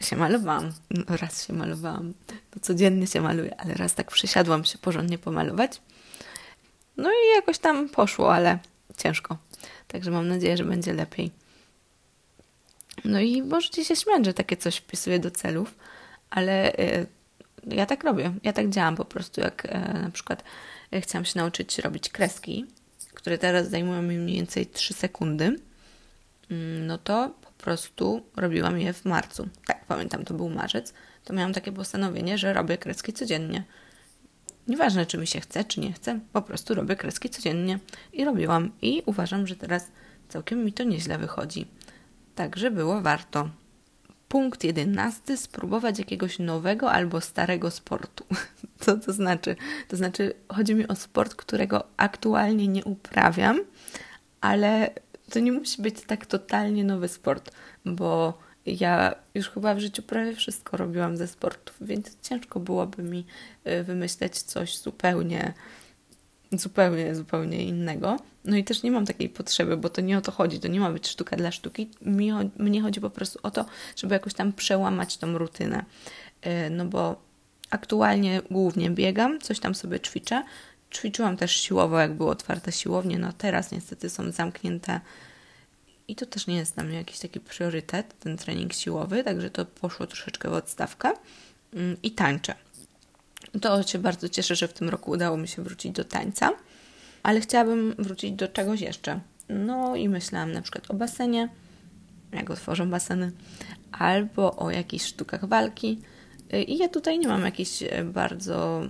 się 0.00 0.16
malowałam, 0.16 0.72
no, 0.90 1.16
raz 1.16 1.46
się 1.46 1.52
malowałam, 1.52 2.14
to 2.50 2.60
codziennie 2.60 3.06
się 3.06 3.20
maluję, 3.20 3.60
ale 3.60 3.74
raz 3.74 3.94
tak 3.94 4.10
przysiadłam 4.10 4.64
się 4.64 4.78
porządnie 4.78 5.18
pomalować. 5.18 5.80
No 6.96 7.10
i 7.10 7.36
jakoś 7.36 7.58
tam 7.58 7.88
poszło, 7.88 8.34
ale 8.34 8.58
ciężko. 8.96 9.36
Także 9.88 10.10
mam 10.10 10.28
nadzieję, 10.28 10.56
że 10.56 10.64
będzie 10.64 10.92
lepiej. 10.92 11.43
No 13.04 13.20
i 13.20 13.42
możecie 13.42 13.84
się 13.84 13.96
śmiać, 13.96 14.24
że 14.24 14.34
takie 14.34 14.56
coś 14.56 14.76
wpisuję 14.76 15.18
do 15.18 15.30
celów, 15.30 15.74
ale 16.30 16.72
y, 16.78 17.06
ja 17.66 17.86
tak 17.86 18.04
robię, 18.04 18.34
ja 18.42 18.52
tak 18.52 18.70
działam 18.70 18.96
po 18.96 19.04
prostu, 19.04 19.40
jak 19.40 19.64
y, 19.64 20.02
na 20.02 20.10
przykład 20.10 20.44
y, 20.94 21.00
chciałam 21.00 21.24
się 21.24 21.38
nauczyć 21.38 21.78
robić 21.78 22.08
kreski, 22.08 22.66
które 23.14 23.38
teraz 23.38 23.70
zajmują 23.70 24.02
mi 24.02 24.18
mniej 24.18 24.36
więcej 24.36 24.66
3 24.66 24.94
sekundy, 24.94 25.44
mm, 26.50 26.86
no 26.86 26.98
to 26.98 27.34
po 27.40 27.64
prostu 27.64 28.22
robiłam 28.36 28.80
je 28.80 28.92
w 28.92 29.04
marcu. 29.04 29.48
Tak, 29.66 29.84
pamiętam, 29.84 30.24
to 30.24 30.34
był 30.34 30.50
marzec. 30.50 30.94
To 31.24 31.32
miałam 31.32 31.52
takie 31.52 31.72
postanowienie, 31.72 32.38
że 32.38 32.52
robię 32.52 32.78
kreski 32.78 33.12
codziennie. 33.12 33.64
Nieważne, 34.68 35.06
czy 35.06 35.18
mi 35.18 35.26
się 35.26 35.40
chce, 35.40 35.64
czy 35.64 35.80
nie 35.80 35.92
chce, 35.92 36.20
po 36.32 36.42
prostu 36.42 36.74
robię 36.74 36.96
kreski 36.96 37.30
codziennie. 37.30 37.78
I 38.12 38.24
robiłam. 38.24 38.70
I 38.82 39.02
uważam, 39.06 39.46
że 39.46 39.56
teraz 39.56 39.88
całkiem 40.28 40.64
mi 40.64 40.72
to 40.72 40.84
nieźle 40.84 41.18
wychodzi. 41.18 41.66
Także 42.34 42.70
było 42.70 43.00
warto. 43.00 43.48
Punkt 44.28 44.64
jedenasty: 44.64 45.36
spróbować 45.36 45.98
jakiegoś 45.98 46.38
nowego 46.38 46.92
albo 46.92 47.20
starego 47.20 47.70
sportu. 47.70 48.24
Co 48.80 48.96
to 48.96 49.12
znaczy? 49.12 49.56
To 49.88 49.96
znaczy, 49.96 50.34
chodzi 50.48 50.74
mi 50.74 50.88
o 50.88 50.94
sport, 50.94 51.34
którego 51.34 51.84
aktualnie 51.96 52.68
nie 52.68 52.84
uprawiam, 52.84 53.60
ale 54.40 54.90
to 55.30 55.40
nie 55.40 55.52
musi 55.52 55.82
być 55.82 56.00
tak 56.06 56.26
totalnie 56.26 56.84
nowy 56.84 57.08
sport, 57.08 57.50
bo 57.84 58.38
ja 58.66 59.14
już 59.34 59.50
chyba 59.50 59.74
w 59.74 59.78
życiu 59.78 60.02
prawie 60.02 60.36
wszystko 60.36 60.76
robiłam 60.76 61.16
ze 61.16 61.28
sportów, 61.28 61.76
więc 61.80 62.16
ciężko 62.22 62.60
byłoby 62.60 63.02
mi 63.02 63.26
y, 63.66 63.84
wymyśleć 63.84 64.42
coś 64.42 64.78
zupełnie 64.78 65.54
zupełnie, 66.58 67.14
zupełnie 67.14 67.64
innego. 67.64 68.16
No 68.44 68.56
i 68.56 68.64
też 68.64 68.82
nie 68.82 68.90
mam 68.90 69.06
takiej 69.06 69.28
potrzeby, 69.28 69.76
bo 69.76 69.88
to 69.88 70.00
nie 70.00 70.18
o 70.18 70.20
to 70.20 70.32
chodzi, 70.32 70.60
to 70.60 70.68
nie 70.68 70.80
ma 70.80 70.90
być 70.90 71.08
sztuka 71.08 71.36
dla 71.36 71.52
sztuki. 71.52 71.90
Mi, 72.02 72.32
mnie 72.56 72.82
chodzi 72.82 73.00
po 73.00 73.10
prostu 73.10 73.38
o 73.42 73.50
to, 73.50 73.64
żeby 73.96 74.14
jakoś 74.14 74.34
tam 74.34 74.52
przełamać 74.52 75.16
tą 75.16 75.38
rutynę. 75.38 75.84
Y, 76.46 76.70
no 76.70 76.84
bo 76.84 77.22
aktualnie 77.70 78.42
głównie 78.50 78.90
biegam, 78.90 79.40
coś 79.40 79.60
tam 79.60 79.74
sobie 79.74 80.00
ćwiczę. 80.00 80.42
Ćwiczyłam 80.94 81.36
też 81.36 81.60
siłowo, 81.60 81.98
jak 81.98 82.14
były 82.14 82.30
otwarte 82.30 82.72
siłownie, 82.72 83.18
no 83.18 83.32
teraz 83.32 83.72
niestety 83.72 84.10
są 84.10 84.30
zamknięte 84.30 85.00
i 86.08 86.16
to 86.16 86.26
też 86.26 86.46
nie 86.46 86.56
jest 86.56 86.74
dla 86.74 86.84
mnie 86.84 86.96
jakiś 86.96 87.18
taki 87.18 87.40
priorytet, 87.40 88.18
ten 88.18 88.36
trening 88.36 88.72
siłowy, 88.72 89.24
także 89.24 89.50
to 89.50 89.64
poszło 89.64 90.06
troszeczkę 90.06 90.50
w 90.50 90.52
odstawkę 90.52 91.12
mm, 91.74 91.96
i 92.02 92.10
tańczę. 92.10 92.54
To 93.60 93.82
się 93.82 93.98
bardzo 93.98 94.28
cieszę, 94.28 94.56
że 94.56 94.68
w 94.68 94.72
tym 94.72 94.88
roku 94.88 95.10
udało 95.10 95.36
mi 95.36 95.48
się 95.48 95.62
wrócić 95.62 95.92
do 95.92 96.04
tańca, 96.04 96.52
ale 97.22 97.40
chciałabym 97.40 97.94
wrócić 97.98 98.32
do 98.32 98.48
czegoś 98.48 98.80
jeszcze. 98.80 99.20
No 99.48 99.96
i 99.96 100.08
myślałam 100.08 100.52
na 100.52 100.62
przykład 100.62 100.90
o 100.90 100.94
basenie, 100.94 101.48
jak 102.32 102.50
otworzą 102.50 102.90
baseny, 102.90 103.32
albo 103.92 104.56
o 104.56 104.70
jakichś 104.70 105.04
sztukach 105.04 105.44
walki. 105.44 106.00
I 106.66 106.78
ja 106.78 106.88
tutaj 106.88 107.18
nie 107.18 107.28
mam 107.28 107.44
jakichś 107.44 107.82
e, 107.82 108.04
bardzo 108.04 108.82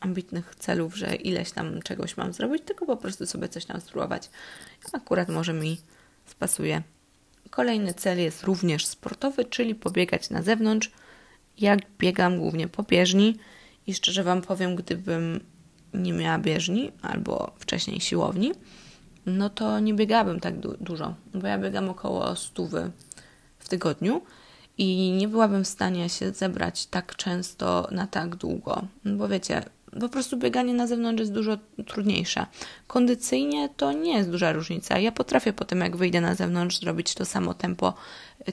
ambitnych 0.00 0.54
celów, 0.58 0.96
że 0.96 1.14
ileś 1.14 1.50
tam 1.50 1.82
czegoś 1.82 2.16
mam 2.16 2.32
zrobić, 2.32 2.62
tylko 2.64 2.86
po 2.86 2.96
prostu 2.96 3.26
sobie 3.26 3.48
coś 3.48 3.64
tam 3.64 3.80
spróbować. 3.80 4.30
Akurat 4.92 5.28
może 5.28 5.52
mi 5.52 5.80
spasuje. 6.26 6.82
Kolejny 7.50 7.94
cel 7.94 8.18
jest 8.18 8.42
również 8.42 8.86
sportowy, 8.86 9.44
czyli 9.44 9.74
pobiegać 9.74 10.30
na 10.30 10.42
zewnątrz. 10.42 10.90
Jak 11.58 11.78
biegam 11.98 12.38
głównie 12.38 12.68
po 12.68 12.82
bieżni, 12.82 13.38
i 13.86 13.94
szczerze 13.94 14.24
Wam 14.24 14.42
powiem, 14.42 14.76
gdybym 14.76 15.40
nie 15.94 16.12
miała 16.12 16.38
bieżni 16.38 16.92
albo 17.02 17.52
wcześniej 17.58 18.00
siłowni, 18.00 18.52
no 19.26 19.50
to 19.50 19.80
nie 19.80 19.94
biegałabym 19.94 20.40
tak 20.40 20.58
du 20.58 20.76
dużo, 20.80 21.14
bo 21.34 21.46
ja 21.46 21.58
biegam 21.58 21.88
około 21.88 22.36
stówy 22.36 22.90
w 23.58 23.68
tygodniu 23.68 24.22
i 24.78 25.10
nie 25.10 25.28
byłabym 25.28 25.64
w 25.64 25.68
stanie 25.68 26.08
się 26.08 26.32
zebrać 26.32 26.86
tak 26.86 27.16
często 27.16 27.88
na 27.90 28.06
tak 28.06 28.36
długo, 28.36 28.82
bo 29.04 29.28
wiecie, 29.28 29.62
po 30.00 30.08
prostu 30.08 30.36
bieganie 30.36 30.74
na 30.74 30.86
zewnątrz 30.86 31.20
jest 31.20 31.32
dużo 31.32 31.58
trudniejsze. 31.86 32.46
Kondycyjnie 32.86 33.68
to 33.68 33.92
nie 33.92 34.16
jest 34.16 34.30
duża 34.30 34.52
różnica. 34.52 34.98
Ja 34.98 35.12
potrafię 35.12 35.52
potem, 35.52 35.80
jak 35.80 35.96
wyjdę 35.96 36.20
na 36.20 36.34
zewnątrz, 36.34 36.80
zrobić 36.80 37.14
to 37.14 37.24
samo 37.24 37.54
tempo 37.54 37.94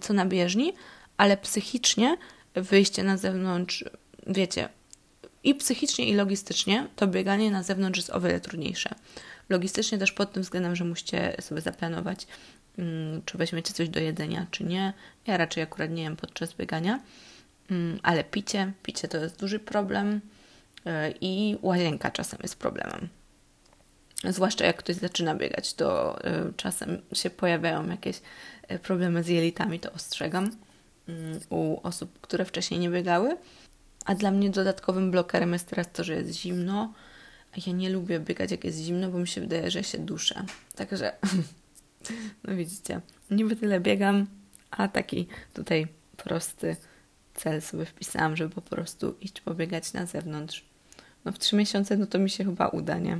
co 0.01 0.13
na 0.13 0.25
bieżni, 0.25 0.73
ale 1.17 1.37
psychicznie 1.37 2.17
wyjście 2.53 3.03
na 3.03 3.17
zewnątrz, 3.17 3.85
wiecie, 4.27 4.69
i 5.43 5.55
psychicznie, 5.55 6.05
i 6.05 6.13
logistycznie 6.13 6.87
to 6.95 7.07
bieganie 7.07 7.51
na 7.51 7.63
zewnątrz 7.63 7.99
jest 7.99 8.09
o 8.09 8.21
wiele 8.21 8.39
trudniejsze. 8.39 8.95
Logistycznie 9.49 9.97
też 9.97 10.11
pod 10.11 10.31
tym 10.31 10.43
względem, 10.43 10.75
że 10.75 10.85
musicie 10.85 11.35
sobie 11.41 11.61
zaplanować, 11.61 12.27
mm, 12.77 13.21
czy 13.25 13.37
weźmiecie 13.37 13.73
coś 13.73 13.89
do 13.89 13.99
jedzenia, 13.99 14.47
czy 14.51 14.63
nie. 14.63 14.93
Ja 15.27 15.37
raczej 15.37 15.63
akurat 15.63 15.91
nie 15.91 16.03
jem 16.03 16.15
podczas 16.15 16.53
biegania, 16.53 16.99
mm, 17.71 17.99
ale 18.03 18.23
picie, 18.23 18.71
picie 18.83 19.07
to 19.07 19.17
jest 19.17 19.39
duży 19.39 19.59
problem 19.59 20.21
e, 20.85 21.13
i 21.21 21.57
łazienka 21.61 22.11
czasem 22.11 22.39
jest 22.43 22.55
problemem. 22.55 23.09
Zwłaszcza 24.23 24.65
jak 24.65 24.77
ktoś 24.77 24.95
zaczyna 24.95 25.35
biegać, 25.35 25.73
to 25.73 26.21
e, 26.23 26.51
czasem 26.57 27.01
się 27.13 27.29
pojawiają 27.29 27.89
jakieś 27.89 28.21
e, 28.67 28.79
problemy 28.79 29.23
z 29.23 29.27
jelitami, 29.27 29.79
to 29.79 29.91
ostrzegam 29.91 30.51
mm, 31.07 31.39
u 31.49 31.79
osób, 31.83 32.19
które 32.21 32.45
wcześniej 32.45 32.79
nie 32.79 32.89
biegały. 32.89 33.37
A 34.09 34.15
dla 34.15 34.31
mnie 34.31 34.49
dodatkowym 34.49 35.11
blokerem 35.11 35.53
jest 35.53 35.67
teraz 35.67 35.91
to, 35.93 36.03
że 36.03 36.13
jest 36.13 36.33
zimno. 36.33 36.93
Ja 37.67 37.73
nie 37.73 37.89
lubię 37.89 38.19
biegać, 38.19 38.51
jak 38.51 38.63
jest 38.63 38.79
zimno, 38.79 39.09
bo 39.09 39.17
mi 39.17 39.27
się 39.27 39.41
wydaje, 39.41 39.71
że 39.71 39.83
się 39.83 39.97
duszę. 39.97 40.45
Także, 40.75 41.13
no 42.43 42.55
widzicie, 42.55 43.01
niby 43.31 43.55
tyle 43.55 43.79
biegam, 43.79 44.27
a 44.71 44.87
taki 44.87 45.27
tutaj 45.53 45.87
prosty 46.17 46.75
cel 47.33 47.61
sobie 47.61 47.85
wpisałam, 47.85 48.35
żeby 48.35 48.55
po 48.55 48.61
prostu 48.61 49.15
iść 49.21 49.41
pobiegać 49.41 49.93
na 49.93 50.05
zewnątrz. 50.05 50.65
No 51.25 51.31
w 51.31 51.39
trzy 51.39 51.55
miesiące, 51.55 51.97
no 51.97 52.05
to 52.05 52.19
mi 52.19 52.29
się 52.29 52.45
chyba 52.45 52.67
uda, 52.67 52.97
nie? 52.97 53.17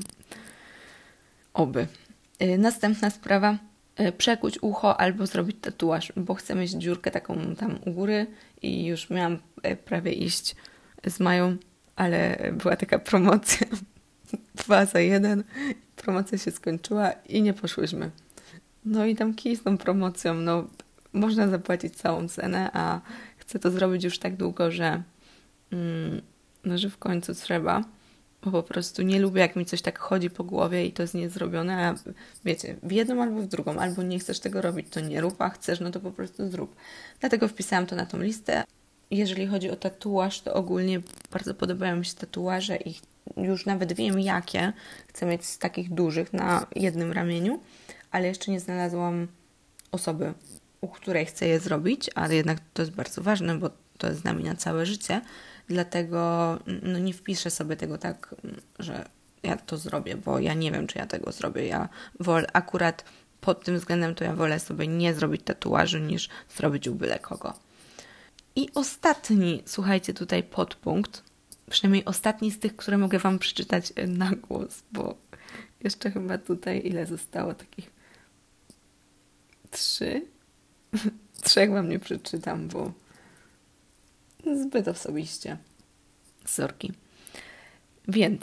Oby. 1.54 1.88
Y, 2.42 2.58
następna 2.58 3.10
sprawa. 3.10 3.58
Y, 4.00 4.12
przekuć 4.12 4.60
ucho 4.62 5.00
albo 5.00 5.26
zrobić 5.26 5.58
tatuaż, 5.62 6.14
bo 6.16 6.34
chcę 6.34 6.56
mieć 6.56 6.72
dziurkę 6.72 7.12
taką 7.12 7.56
tam 7.56 7.80
u 7.86 7.92
góry 7.92 8.28
i 8.62 8.86
już 8.86 9.10
miałam 9.10 9.40
y, 9.66 9.76
prawie 9.76 10.12
iść 10.12 10.56
z 11.08 11.20
Mają, 11.20 11.58
ale 11.96 12.38
była 12.54 12.76
taka 12.76 13.00
promocja 13.00 13.68
dwa 14.66 14.86
za 14.86 15.00
jeden. 15.00 15.44
Promocja 15.96 16.38
się 16.38 16.52
skończyła 16.52 17.12
i 17.12 17.42
nie 17.42 17.54
poszłyśmy. 17.54 18.12
No 18.86 19.06
i 19.06 19.16
tam 19.16 19.34
kij 19.34 19.56
z 19.56 19.64
tą 19.64 19.78
promocją, 19.78 20.34
no 20.34 20.68
można 21.14 21.48
zapłacić 21.48 21.96
całą 21.96 22.28
cenę, 22.28 22.70
a 22.74 23.02
chcę 23.38 23.60
to 23.60 23.72
zrobić 23.72 24.04
już 24.04 24.20
tak 24.20 24.36
długo, 24.36 24.72
że, 24.72 25.04
mm, 25.72 26.22
no, 26.66 26.78
że 26.78 26.90
w 26.90 26.98
końcu 26.98 27.34
trzeba. 27.34 27.84
Bo 28.44 28.52
po 28.52 28.64
prostu 28.64 29.02
nie 29.02 29.20
lubię, 29.20 29.42
jak 29.42 29.56
mi 29.56 29.66
coś 29.66 29.82
tak 29.82 30.00
chodzi 30.00 30.30
po 30.30 30.44
głowie 30.44 30.86
i 30.86 30.92
to 30.92 31.04
jest 31.04 31.14
niezrobione, 31.14 31.88
a 31.88 31.96
wiecie, 32.46 32.76
w 32.84 32.92
jedną 32.92 33.24
albo 33.24 33.42
w 33.42 33.48
drugą, 33.48 33.80
albo 33.80 34.04
nie 34.04 34.20
chcesz 34.20 34.40
tego 34.40 34.62
robić, 34.62 34.88
to 34.90 35.00
nie 35.00 35.22
rób, 35.22 35.42
a 35.42 35.50
chcesz, 35.50 35.80
no 35.80 35.92
to 35.92 36.00
po 36.00 36.12
prostu 36.12 36.52
zrób. 36.52 36.76
Dlatego 37.20 37.48
wpisałam 37.48 37.86
to 37.86 37.96
na 37.96 38.06
tą 38.06 38.20
listę 38.20 38.64
jeżeli 39.12 39.48
chodzi 39.48 39.70
o 39.70 39.76
tatuaż, 39.76 40.42
to 40.42 40.54
ogólnie 40.54 41.02
bardzo 41.32 41.54
podobają 41.54 41.96
mi 41.96 42.06
się 42.06 42.14
tatuaże 42.14 42.78
i 42.78 42.96
już 43.38 43.66
nawet 43.66 43.94
wiem 43.94 44.20
jakie 44.20 44.74
chcę 45.08 45.26
mieć 45.26 45.46
z 45.46 45.58
takich 45.58 45.94
dużych 45.94 46.34
na 46.34 46.68
jednym 46.76 47.12
ramieniu, 47.12 47.60
ale 48.12 48.28
jeszcze 48.28 48.52
nie 48.52 48.60
znalazłam 48.60 49.28
osoby, 49.92 50.34
u 50.82 50.88
której 50.88 51.26
chcę 51.26 51.48
je 51.48 51.60
zrobić, 51.60 52.10
ale 52.16 52.36
jednak 52.36 52.60
to 52.74 52.82
jest 52.82 52.92
bardzo 52.92 53.22
ważne, 53.22 53.56
bo 53.56 53.70
to 53.98 54.08
jest 54.08 54.22
z 54.22 54.24
nami 54.24 54.44
na 54.44 54.56
całe 54.56 54.86
życie, 54.86 55.22
dlatego 55.68 56.60
no, 56.84 57.00
nie 57.00 57.14
wpiszę 57.14 57.52
sobie 57.52 57.76
tego 57.76 57.98
tak, 57.98 58.36
że 58.80 59.06
ja 59.44 59.58
to 59.58 59.78
zrobię, 59.78 60.16
bo 60.16 60.40
ja 60.40 60.54
nie 60.54 60.72
wiem, 60.72 60.88
czy 60.88 60.98
ja 60.98 61.06
tego 61.06 61.32
zrobię. 61.32 61.68
Ja 61.68 61.90
wolę 62.20 62.48
akurat 62.54 63.06
pod 63.42 63.64
tym 63.64 63.78
względem 63.78 64.16
to 64.16 64.24
ja 64.24 64.36
wolę 64.36 64.60
sobie 64.60 64.88
nie 64.88 65.14
zrobić 65.14 65.42
tatuażu 65.44 65.98
niż 65.98 66.30
zrobić 66.58 66.88
u 66.88 66.96
byle 66.96 67.20
kogo. 67.20 67.54
I 68.60 68.70
ostatni, 68.76 69.64
słuchajcie, 69.66 70.14
tutaj 70.14 70.44
podpunkt, 70.44 71.24
przynajmniej 71.70 72.06
ostatni 72.06 72.52
z 72.52 72.60
tych, 72.60 72.76
które 72.76 72.98
mogę 72.98 73.20
Wam 73.20 73.40
przeczytać 73.40 73.94
na 74.08 74.32
głos, 74.32 74.84
bo 74.92 75.16
jeszcze 75.84 76.12
chyba 76.12 76.38
tutaj 76.38 76.82
ile 76.86 77.06
zostało 77.06 77.54
takich? 77.54 77.92
Trzy? 79.72 80.22
Trzech 81.44 81.72
Wam 81.72 81.90
nie 81.90 82.00
przeczytam, 82.00 82.68
bo 82.68 82.92
zbyt 84.56 84.88
osobiście. 84.88 85.58
Sorki. 86.46 86.94
Więc 88.08 88.42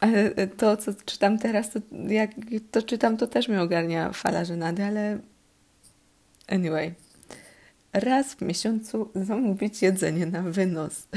ale 0.00 0.46
to, 0.46 0.76
co 0.76 0.92
czytam 1.04 1.38
teraz, 1.38 1.70
to 1.70 1.80
jak 2.08 2.30
to 2.70 2.82
czytam, 2.82 3.16
to 3.16 3.26
też 3.26 3.48
mnie 3.48 3.62
ogarnia 3.62 4.12
fala 4.12 4.44
żenady, 4.44 4.84
ale 4.84 5.18
anyway. 6.46 6.94
Raz 8.00 8.34
w 8.34 8.42
miesiącu 8.42 9.10
zamówić 9.14 9.82
jedzenie 9.82 10.26
na 10.26 10.42
wynos. 10.42 11.08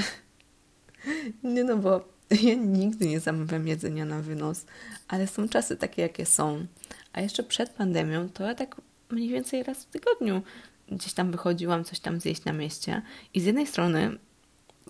nie 1.44 1.63
no, 1.63 1.78
bo 1.78 2.06
ja 2.44 2.54
nigdy 2.56 3.08
nie 3.08 3.20
zamawiam 3.20 3.67
jedzenia 3.67 4.06
na 4.06 4.22
wynos, 4.22 4.65
ale 5.08 5.28
są 5.28 5.50
czasy 5.50 5.78
takie, 5.78 6.02
jakie 6.02 6.26
są. 6.26 6.65
A 7.13 7.22
jeszcze 7.22 7.44
przed 7.44 7.70
pandemią 7.70 8.30
to 8.30 8.44
ja 8.44 8.56
tak 8.56 8.76
mniej 9.10 9.30
więcej 9.30 9.63
raz 9.63 9.84
w 9.84 9.86
tygodniu 9.86 10.41
gdzieś 10.91 11.13
tam 11.13 11.32
wychodziłam 11.32 11.84
coś 11.84 12.00
tam 12.00 12.20
zjeść 12.20 12.46
na 12.46 12.54
mieście 12.54 13.02
i 13.34 13.41
z 13.41 13.46
jednej 13.46 13.67
strony 13.67 14.17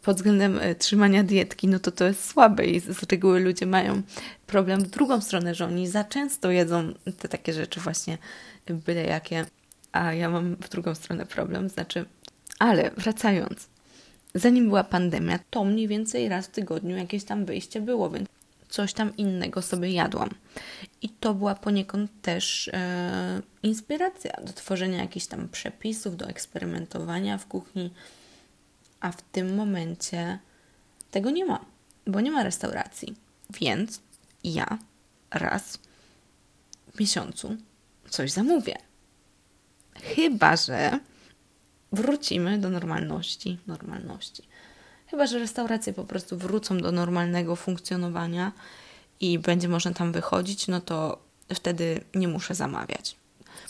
pod 0.01 0.15
względem 0.15 0.59
e, 0.61 0.75
trzymania 0.75 1.23
dietki, 1.23 1.67
no 1.67 1.79
to 1.79 1.91
to 1.91 2.05
jest 2.05 2.29
słabe 2.29 2.65
i 2.65 2.79
z 2.79 3.03
reguły 3.11 3.39
ludzie 3.39 3.65
mają 3.65 4.01
problem 4.47 4.83
w 4.83 4.87
drugą 4.87 5.21
stronę, 5.21 5.55
że 5.55 5.65
oni 5.65 5.87
za 5.87 6.03
często 6.03 6.51
jedzą 6.51 6.93
te 7.19 7.27
takie 7.27 7.53
rzeczy 7.53 7.79
właśnie 7.79 8.17
byle 8.69 9.03
jakie, 9.03 9.45
a 9.91 10.13
ja 10.13 10.29
mam 10.29 10.55
w 10.55 10.69
drugą 10.69 10.95
stronę 10.95 11.25
problem, 11.25 11.69
znaczy, 11.69 12.05
ale 12.59 12.91
wracając, 12.91 13.67
zanim 14.35 14.67
była 14.67 14.83
pandemia, 14.83 15.39
to 15.49 15.63
mniej 15.63 15.87
więcej 15.87 16.29
raz 16.29 16.45
w 16.45 16.51
tygodniu 16.51 16.97
jakieś 16.97 17.23
tam 17.23 17.45
wyjście 17.45 17.81
było, 17.81 18.09
więc 18.09 18.29
coś 18.69 18.93
tam 18.93 19.17
innego 19.17 19.61
sobie 19.61 19.91
jadłam. 19.91 20.29
I 21.01 21.09
to 21.09 21.33
była 21.33 21.55
poniekąd 21.55 22.11
też 22.21 22.67
e, 22.67 23.41
inspiracja 23.63 24.31
do 24.45 24.53
tworzenia 24.53 24.97
jakichś 24.97 25.25
tam 25.25 25.49
przepisów, 25.49 26.17
do 26.17 26.27
eksperymentowania 26.27 27.37
w 27.37 27.45
kuchni 27.45 27.91
a 29.01 29.11
w 29.11 29.21
tym 29.21 29.55
momencie 29.55 30.39
tego 31.11 31.29
nie 31.29 31.45
ma, 31.45 31.65
bo 32.07 32.21
nie 32.21 32.31
ma 32.31 32.43
restauracji. 32.43 33.15
Więc 33.49 34.01
ja 34.43 34.77
raz 35.31 35.79
w 36.93 36.99
miesiącu 36.99 37.57
coś 38.09 38.31
zamówię. 38.31 38.75
Chyba, 40.01 40.55
że 40.55 40.99
wrócimy 41.91 42.57
do 42.57 42.69
normalności. 42.69 43.57
Normalności. 43.67 44.43
Chyba, 45.07 45.27
że 45.27 45.39
restauracje 45.39 45.93
po 45.93 46.03
prostu 46.03 46.37
wrócą 46.37 46.77
do 46.77 46.91
normalnego 46.91 47.55
funkcjonowania 47.55 48.51
i 49.19 49.39
będzie 49.39 49.67
można 49.67 49.93
tam 49.93 50.11
wychodzić, 50.11 50.67
no 50.67 50.81
to 50.81 51.17
wtedy 51.53 52.01
nie 52.15 52.27
muszę 52.27 52.55
zamawiać. 52.55 53.15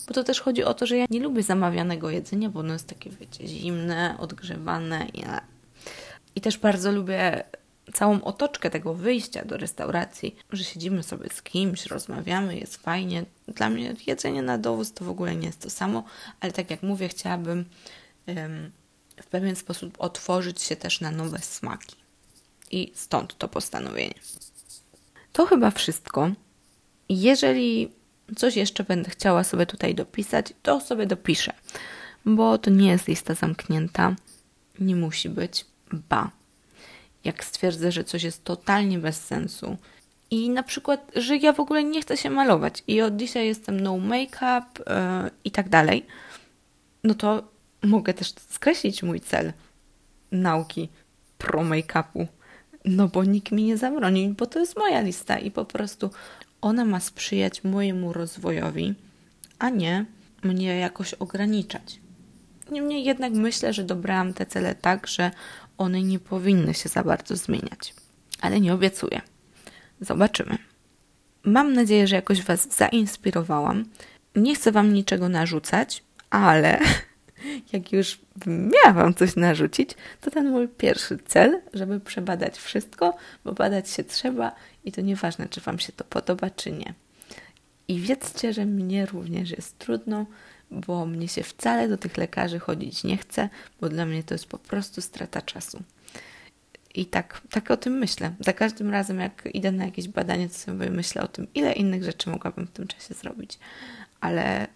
Bo 0.08 0.14
to 0.14 0.24
też 0.24 0.42
chodzi 0.42 0.64
o 0.64 0.74
to, 0.74 0.86
że 0.86 0.98
ja 0.98 1.06
nie 1.10 1.20
lubię 1.20 1.44
zamawianego 1.44 2.10
jedzenia, 2.10 2.50
bo 2.50 2.60
ono 2.60 2.74
jest 2.74 2.88
takie, 2.88 3.10
wiecie, 3.10 3.48
zimne, 3.48 4.16
odgrzewane. 4.20 5.08
I, 5.14 5.24
I 6.36 6.42
też 6.42 6.58
bardzo 6.58 6.92
lubię 6.92 7.44
całą 7.94 8.22
otoczkę 8.22 8.70
tego 8.70 8.94
wyjścia 8.94 9.46
do 9.46 9.58
restauracji, 9.58 10.36
że 10.52 10.64
siedzimy 10.64 11.04
sobie 11.04 11.30
z 11.30 11.42
kimś, 11.42 11.86
rozmawiamy, 11.86 12.58
jest 12.58 12.78
fajnie. 12.78 13.26
Dla 13.48 13.70
mnie 13.70 13.96
jedzenie 14.08 14.42
na 14.42 14.58
dowóz 14.58 14.94
to 14.94 15.06
w 15.06 15.10
ogóle 15.10 15.36
nie 15.36 15.48
jest 15.48 15.62
to 15.62 15.70
samo, 15.70 16.04
ale 16.40 16.52
tak 16.52 16.72
jak 16.72 16.84
mówię, 16.84 17.08
chciałabym 17.08 17.66
w 19.22 19.26
pewien 19.30 19.56
sposób 19.56 19.96
otworzyć 20.00 20.62
się 20.62 20.76
też 20.76 21.02
na 21.02 21.12
nowe 21.12 21.40
smaki. 21.40 21.96
I 22.72 22.92
stąd 22.96 23.38
to 23.38 23.48
postanowienie. 23.48 24.14
To 25.34 25.46
chyba 25.46 25.72
wszystko. 25.72 26.32
Jeżeli 27.10 27.92
coś 28.36 28.56
jeszcze 28.56 28.84
będę 28.84 29.10
chciała 29.10 29.44
sobie 29.44 29.66
tutaj 29.66 29.96
dopisać, 29.96 30.54
to 30.64 30.82
sobie 30.82 31.06
dopiszę, 31.06 31.54
bo 32.26 32.58
to 32.58 32.70
nie 32.70 32.90
jest 32.90 33.08
lista 33.08 33.34
zamknięta. 33.34 34.16
Nie 34.80 34.96
musi 34.96 35.30
być. 35.30 35.66
Ba. 35.92 36.32
Jak 37.24 37.44
stwierdzę, 37.44 37.92
że 37.92 38.04
coś 38.04 38.24
jest 38.24 38.44
totalnie 38.44 39.00
bez 39.00 39.26
sensu 39.26 39.78
i 40.32 40.50
na 40.50 40.64
przykład, 40.64 41.12
że 41.16 41.38
ja 41.38 41.54
w 41.54 41.60
ogóle 41.60 41.84
nie 41.84 42.02
chcę 42.02 42.18
się 42.18 42.30
malować 42.30 42.84
i 42.88 43.02
od 43.02 43.16
dzisiaj 43.16 43.48
jestem 43.48 43.80
no 43.80 43.98
make-up 43.98 44.66
yy, 44.78 45.32
i 45.44 45.52
tak 45.52 45.70
dalej, 45.70 46.06
no 47.04 47.14
to 47.14 47.44
mogę 47.84 48.14
też 48.14 48.34
skreślić 48.50 49.04
mój 49.04 49.20
cel 49.20 49.54
nauki 50.32 50.90
pro 51.38 51.62
make-upu. 51.62 52.28
No 52.86 53.08
bo 53.08 53.24
nikt 53.24 53.52
mi 53.52 53.64
nie 53.64 53.78
zabroni, 53.78 54.30
bo 54.38 54.46
to 54.46 54.60
jest 54.60 54.78
moja 54.78 55.02
lista 55.02 55.38
i 55.38 55.52
po 55.52 55.66
prostu 55.66 56.10
ona 56.62 56.86
ma 56.86 57.00
sprzyjać 57.00 57.64
mojemu 57.64 58.14
rozwojowi, 58.14 58.94
a 59.60 59.70
nie 59.70 60.06
mnie 60.44 60.78
jakoś 60.78 61.14
ograniczać. 61.14 62.00
Niemniej 62.72 63.04
jednak 63.04 63.34
myślę, 63.34 63.74
że 63.74 63.84
dobrałam 63.84 64.34
te 64.34 64.46
cele 64.46 64.76
tak, 64.76 65.08
że 65.08 65.32
one 65.78 66.02
nie 66.02 66.20
powinny 66.20 66.74
się 66.74 66.90
za 66.90 67.04
bardzo 67.04 67.36
zmieniać. 67.36 67.94
Ale 68.42 68.60
nie 68.60 68.74
obiecuję. 68.74 69.22
Zobaczymy. 70.02 70.58
Mam 71.44 71.74
nadzieję, 71.74 72.08
że 72.08 72.16
jakoś 72.16 72.42
Was 72.42 72.78
zainspirowałam. 72.78 73.86
Nie 74.36 74.56
chcę 74.56 74.72
Wam 74.72 74.94
niczego 74.94 75.30
narzucać, 75.30 76.04
ale 76.30 76.80
jak 77.74 77.92
już 77.92 78.20
miałam 78.48 78.96
Wam 78.96 79.14
coś 79.14 79.36
narzucić, 79.36 79.90
to 80.22 80.32
ten 80.32 80.50
mój 80.50 80.68
pierwszy 80.68 81.18
cel, 81.26 81.62
żeby 81.74 82.00
przebadać 82.00 82.58
wszystko, 82.58 83.16
bo 83.44 83.54
badać 83.54 83.90
się 83.90 84.04
trzeba 84.04 84.52
i 84.86 84.92
to 84.92 85.02
nieważne, 85.02 85.48
czy 85.50 85.62
Wam 85.62 85.80
się 85.80 85.94
to 85.94 86.04
podoba, 86.04 86.50
czy 86.50 86.72
nie. 86.72 86.94
I 87.88 88.00
wiedzcie, 88.00 88.54
że 88.54 88.66
mnie 88.66 89.06
również 89.06 89.52
jest 89.52 89.80
trudno, 89.80 90.26
bo 90.72 91.06
mnie 91.06 91.28
się 91.28 91.44
wcale 91.44 91.88
do 91.88 91.98
tych 91.98 92.18
lekarzy 92.18 92.60
chodzić 92.60 93.04
nie 93.04 93.18
chce, 93.18 93.50
bo 93.82 93.90
dla 93.90 94.06
mnie 94.06 94.24
to 94.24 94.34
jest 94.34 94.46
po 94.46 94.58
prostu 94.58 95.02
strata 95.02 95.42
czasu. 95.42 95.84
I 96.96 97.06
tak, 97.06 97.42
tak 97.50 97.72
o 97.72 97.78
tym 97.78 97.94
myślę. 97.94 98.34
Za 98.40 98.54
każdym 98.54 98.90
razem, 98.90 99.20
jak 99.20 99.50
idę 99.54 99.72
na 99.72 99.86
jakieś 99.86 100.08
badanie, 100.08 100.50
to 100.50 100.56
sobie 100.56 100.90
myślę 100.90 101.22
o 101.22 101.28
tym, 101.28 101.48
ile 101.56 101.74
innych 101.74 102.04
rzeczy 102.04 102.30
mogłabym 102.30 102.68
w 102.68 102.72
tym 102.72 102.88
czasie 102.88 103.14
zrobić. 103.14 103.60
Ale 104.22 104.68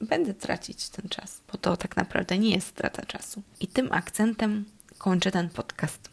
będę 0.00 0.34
tracić 0.34 0.88
ten 0.88 1.08
czas, 1.08 1.40
bo 1.52 1.58
to 1.58 1.76
tak 1.76 1.96
naprawdę 1.96 2.38
nie 2.38 2.50
jest 2.50 2.66
strata 2.66 3.06
czasu. 3.06 3.42
I 3.60 3.66
tym 3.66 3.92
akcentem 3.92 4.64
kończę 4.98 5.30
ten 5.30 5.48
podcast. 5.48 6.10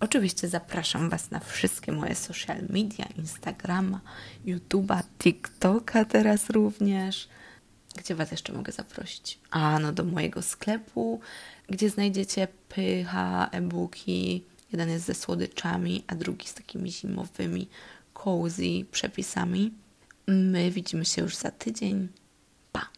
Oczywiście 0.00 0.48
zapraszam 0.48 1.10
Was 1.10 1.30
na 1.30 1.40
wszystkie 1.40 1.92
moje 1.92 2.14
social 2.14 2.62
media, 2.68 3.06
Instagrama, 3.16 4.00
YouTube'a, 4.46 5.02
TikToka 5.18 6.04
teraz 6.04 6.50
również. 6.50 7.28
Gdzie 7.98 8.14
Was 8.14 8.30
jeszcze 8.30 8.52
mogę 8.52 8.72
zaprosić? 8.72 9.38
A, 9.50 9.78
no 9.78 9.92
do 9.92 10.04
mojego 10.04 10.42
sklepu, 10.42 11.20
gdzie 11.68 11.90
znajdziecie 11.90 12.48
pycha, 12.68 13.48
e-booki. 13.52 14.44
Jeden 14.72 14.90
jest 14.90 15.04
ze 15.04 15.14
słodyczami, 15.14 16.04
a 16.06 16.14
drugi 16.14 16.46
z 16.48 16.54
takimi 16.54 16.92
zimowymi, 16.92 17.68
cozy 18.14 18.84
przepisami. 18.92 19.72
My 20.26 20.70
widzimy 20.70 21.04
się 21.04 21.22
już 21.22 21.36
za 21.36 21.50
tydzień. 21.50 22.08